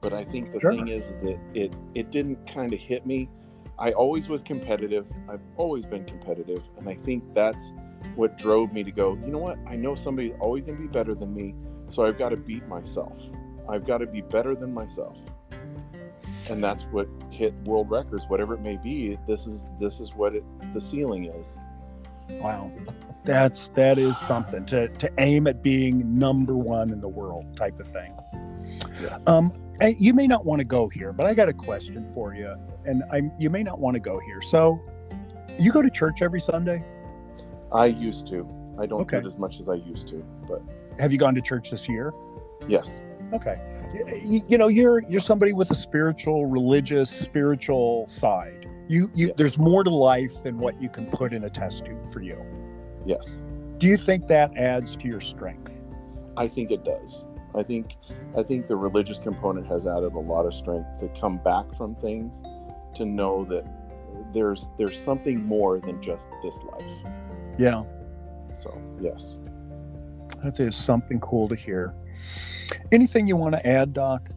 But 0.00 0.12
I 0.12 0.22
think 0.22 0.52
the 0.52 0.60
Sure. 0.60 0.72
thing 0.72 0.86
is, 0.86 1.08
is 1.08 1.24
it 1.24 1.40
it 1.54 1.72
it 1.96 2.10
didn't 2.12 2.46
kind 2.46 2.72
of 2.72 2.78
hit 2.78 3.04
me. 3.04 3.28
I 3.76 3.90
always 3.92 4.28
was 4.28 4.44
competitive. 4.44 5.06
I've 5.28 5.40
always 5.56 5.86
been 5.86 6.04
competitive, 6.04 6.62
and 6.78 6.88
I 6.88 6.94
think 6.94 7.24
that's 7.34 7.72
what 8.14 8.38
drove 8.38 8.72
me 8.72 8.84
to 8.84 8.92
go. 8.92 9.14
You 9.24 9.32
know 9.32 9.38
what? 9.38 9.58
I 9.66 9.74
know 9.74 9.96
somebody's 9.96 10.34
always 10.38 10.62
going 10.64 10.76
to 10.76 10.82
be 10.82 10.88
better 10.88 11.16
than 11.16 11.34
me, 11.34 11.56
so 11.88 12.04
I've 12.04 12.18
got 12.18 12.30
to 12.30 12.36
beat 12.36 12.66
myself. 12.68 13.16
I've 13.68 13.86
got 13.86 13.98
to 13.98 14.06
be 14.06 14.20
better 14.20 14.54
than 14.54 14.74
myself, 14.74 15.16
and 16.50 16.62
that's 16.62 16.82
what 16.84 17.08
hit 17.30 17.54
world 17.64 17.90
records, 17.90 18.24
whatever 18.28 18.54
it 18.54 18.60
may 18.60 18.76
be. 18.76 19.18
This 19.26 19.46
is 19.46 19.70
this 19.80 20.00
is 20.00 20.14
what 20.14 20.34
it 20.34 20.44
the 20.74 20.80
ceiling 20.80 21.26
is. 21.26 21.56
Wow. 22.30 22.70
That's 23.24 23.70
that 23.70 23.98
is 23.98 24.18
something 24.18 24.66
to 24.66 24.88
to 24.88 25.10
aim 25.18 25.46
at 25.46 25.62
being 25.62 26.14
number 26.14 26.56
one 26.56 26.90
in 26.90 27.00
the 27.00 27.08
world 27.08 27.56
type 27.56 27.80
of 27.80 27.88
thing. 27.88 28.14
Yeah. 29.00 29.18
Um 29.26 29.52
you 29.98 30.14
may 30.14 30.26
not 30.26 30.44
want 30.44 30.60
to 30.60 30.64
go 30.66 30.88
here, 30.88 31.12
but 31.12 31.26
I 31.26 31.34
got 31.34 31.48
a 31.48 31.52
question 31.52 32.06
for 32.14 32.34
you. 32.34 32.54
And 32.84 33.02
I 33.10 33.22
you 33.38 33.50
may 33.50 33.62
not 33.62 33.78
want 33.80 33.94
to 33.94 34.00
go 34.00 34.18
here. 34.20 34.40
So 34.42 34.78
you 35.58 35.72
go 35.72 35.82
to 35.82 35.90
church 35.90 36.20
every 36.22 36.40
Sunday? 36.40 36.84
I 37.72 37.86
used 37.86 38.26
to. 38.28 38.46
I 38.78 38.86
don't 38.86 39.00
Okay. 39.02 39.20
do 39.20 39.26
it 39.26 39.28
as 39.28 39.38
much 39.38 39.58
as 39.60 39.68
I 39.68 39.74
used 39.74 40.08
to, 40.08 40.24
but 40.48 40.62
Have 40.98 41.12
you 41.12 41.18
gone 41.18 41.34
to 41.34 41.40
church 41.42 41.70
this 41.70 41.88
year? 41.88 42.12
yes. 42.68 43.02
Okay. 43.32 43.56
You, 44.24 44.44
you 44.46 44.58
know, 44.58 44.68
you're 44.68 45.00
you're 45.08 45.20
somebody 45.20 45.52
with 45.52 45.70
a 45.70 45.74
spiritual, 45.74 46.46
religious, 46.46 47.10
spiritual 47.10 48.06
side. 48.06 48.68
You 48.88 49.10
you 49.14 49.28
Yeah. 49.28 49.32
there's 49.36 49.58
more 49.58 49.82
to 49.82 49.90
life 49.90 50.42
than 50.44 50.58
what 50.58 50.80
you 50.80 50.88
can 50.88 51.06
put 51.06 51.32
in 51.32 51.44
a 51.44 51.50
test 51.50 51.84
tube 51.86 52.08
for 52.12 52.20
you. 52.20 52.38
Yes. 53.04 53.40
Do 53.78 53.88
you 53.88 53.96
think 53.96 54.28
that 54.28 54.56
adds 54.56 54.94
to 54.96 55.08
your 55.08 55.20
strength? 55.20 55.72
I 56.36 56.46
think 56.48 56.70
it 56.70 56.84
does. 56.84 57.24
I 57.54 57.62
think 57.62 57.96
I 58.36 58.42
think 58.42 58.66
the 58.66 58.76
religious 58.76 59.18
component 59.18 59.66
has 59.66 59.86
added 59.86 60.12
a 60.14 60.18
lot 60.20 60.46
of 60.46 60.54
strength 60.54 60.86
to 61.00 61.08
come 61.20 61.38
back 61.38 61.74
from 61.76 61.94
things 61.96 62.42
to 62.96 63.04
know 63.04 63.44
that 63.46 63.64
there's 64.32 64.68
there's 64.78 64.98
something 64.98 65.42
more 65.42 65.80
than 65.80 66.00
just 66.02 66.28
this 66.42 66.62
life. 66.72 67.14
Yeah. 67.58 67.82
So, 68.56 68.76
yes. 69.00 69.38
That 70.44 70.60
is 70.60 70.76
something 70.76 71.20
cool 71.20 71.48
to 71.48 71.56
hear. 71.56 71.94
Anything 72.92 73.26
you 73.26 73.34
want 73.34 73.54
to 73.54 73.66
add, 73.66 73.94
Doc? 73.94 74.28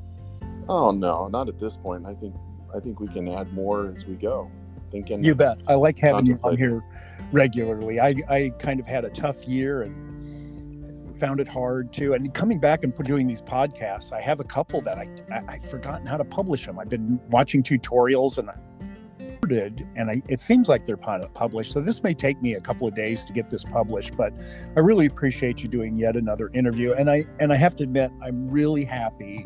Oh 0.70 0.91
no, 0.91 1.28
not 1.28 1.50
at 1.50 1.60
this 1.60 1.76
point. 1.76 2.06
I 2.06 2.13
think 2.13 2.34
I 2.74 2.80
think 2.80 3.02
we 3.02 3.08
can 3.08 3.28
add 3.28 3.52
more 3.54 3.91
as 3.93 4.06
we 4.06 4.15
go. 4.15 4.50
Thinking 4.89 5.22
You 5.22 5.36
bet. 5.36 5.58
I 5.67 5.76
like 5.76 5.98
having 5.98 6.26
you 6.26 6.39
on 6.43 6.56
here 6.56 6.82
regularly. 7.34 8.00
I, 8.00 8.15
I 8.30 8.54
kind 8.58 8.80
of 8.80 8.88
had 8.88 9.04
a 9.04 9.10
tough 9.10 9.46
year 9.46 9.82
and 9.82 11.15
found 11.17 11.41
it 11.41 11.48
hard 11.48 11.91
too. 11.91 12.13
And 12.13 12.34
coming 12.34 12.60
back 12.60 12.86
and 12.86 12.96
doing 13.04 13.28
these 13.28 13.41
podcasts, 13.41 14.13
I 14.13 14.22
have 14.22 14.39
a 14.39 14.46
couple 14.46 14.80
that 14.82 14.98
I, 14.98 15.10
I 15.30 15.41
I've 15.50 15.70
forgotten 15.70 16.08
how 16.08 16.15
to 16.15 16.24
publish 16.24 16.65
them. 16.65 16.80
I've 16.80 16.89
been 16.89 17.20
watching 17.30 17.63
tutorials 17.63 18.38
and 18.38 18.50
recorded, 19.48 19.88
and 19.96 20.10
I, 20.10 20.22
it 20.28 20.42
seems 20.42 20.70
like 20.70 20.86
they're 20.86 20.98
published. 20.98 21.72
So 21.72 21.82
this 21.82 22.04
may 22.04 22.14
take 22.14 22.42
me 22.42 22.56
a 22.56 22.62
couple 22.62 22.88
of 22.88 22.96
days 22.96 23.26
to 23.26 23.34
get 23.34 23.50
this 23.50 23.64
published, 23.64 24.16
but 24.16 24.34
I 24.76 24.80
really 24.80 25.06
appreciate 25.06 25.62
you 25.64 25.70
doing 25.70 25.96
yet 25.96 26.16
another 26.16 26.50
interview. 26.54 26.94
And 26.94 27.10
I 27.10 27.26
and 27.40 27.52
I 27.52 27.56
have 27.56 27.76
to 27.78 27.84
admit, 27.84 28.12
I'm 28.22 28.50
really 28.50 28.84
happy 28.84 29.46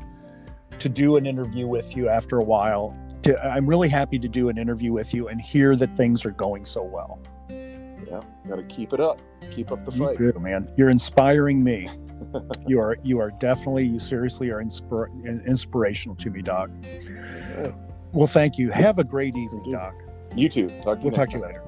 to 0.79 0.89
do 0.89 1.17
an 1.17 1.25
interview 1.25 1.67
with 1.67 1.95
you 1.95 2.09
after 2.09 2.39
a 2.39 2.43
while. 2.43 2.95
To, 3.23 3.39
I'm 3.45 3.67
really 3.67 3.89
happy 3.89 4.17
to 4.17 4.27
do 4.27 4.49
an 4.49 4.57
interview 4.57 4.91
with 4.91 5.13
you 5.13 5.27
and 5.27 5.39
hear 5.39 5.75
that 5.75 5.95
things 5.95 6.25
are 6.25 6.31
going 6.31 6.65
so 6.65 6.83
well. 6.83 7.19
Yeah, 7.49 8.21
got 8.47 8.55
to 8.55 8.63
keep 8.63 8.93
it 8.93 8.99
up. 8.99 9.21
Keep 9.51 9.71
up 9.71 9.85
the 9.85 9.91
fight, 9.91 10.19
you 10.19 10.31
do, 10.31 10.39
man. 10.39 10.71
You're 10.77 10.89
inspiring 10.89 11.63
me. 11.63 11.89
you 12.67 12.79
are 12.79 12.97
you 13.03 13.19
are 13.19 13.31
definitely 13.31 13.85
you 13.85 13.99
seriously 13.99 14.49
are 14.49 14.63
inspir- 14.63 15.09
inspirational 15.47 16.15
to 16.15 16.29
me, 16.29 16.41
Doc. 16.41 16.69
Yeah. 16.83 17.71
Well, 18.13 18.27
thank 18.27 18.57
you. 18.57 18.71
Have 18.71 18.99
a 18.99 19.03
great 19.03 19.35
evening, 19.35 19.71
Doc. 19.71 19.95
You 20.35 20.49
too. 20.49 20.67
Talk 20.83 20.99
to 20.99 21.03
we'll 21.05 21.11
talk 21.11 21.29
to 21.29 21.37
you 21.37 21.43
later. 21.43 21.63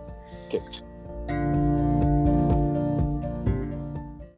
Okay. 0.48 1.63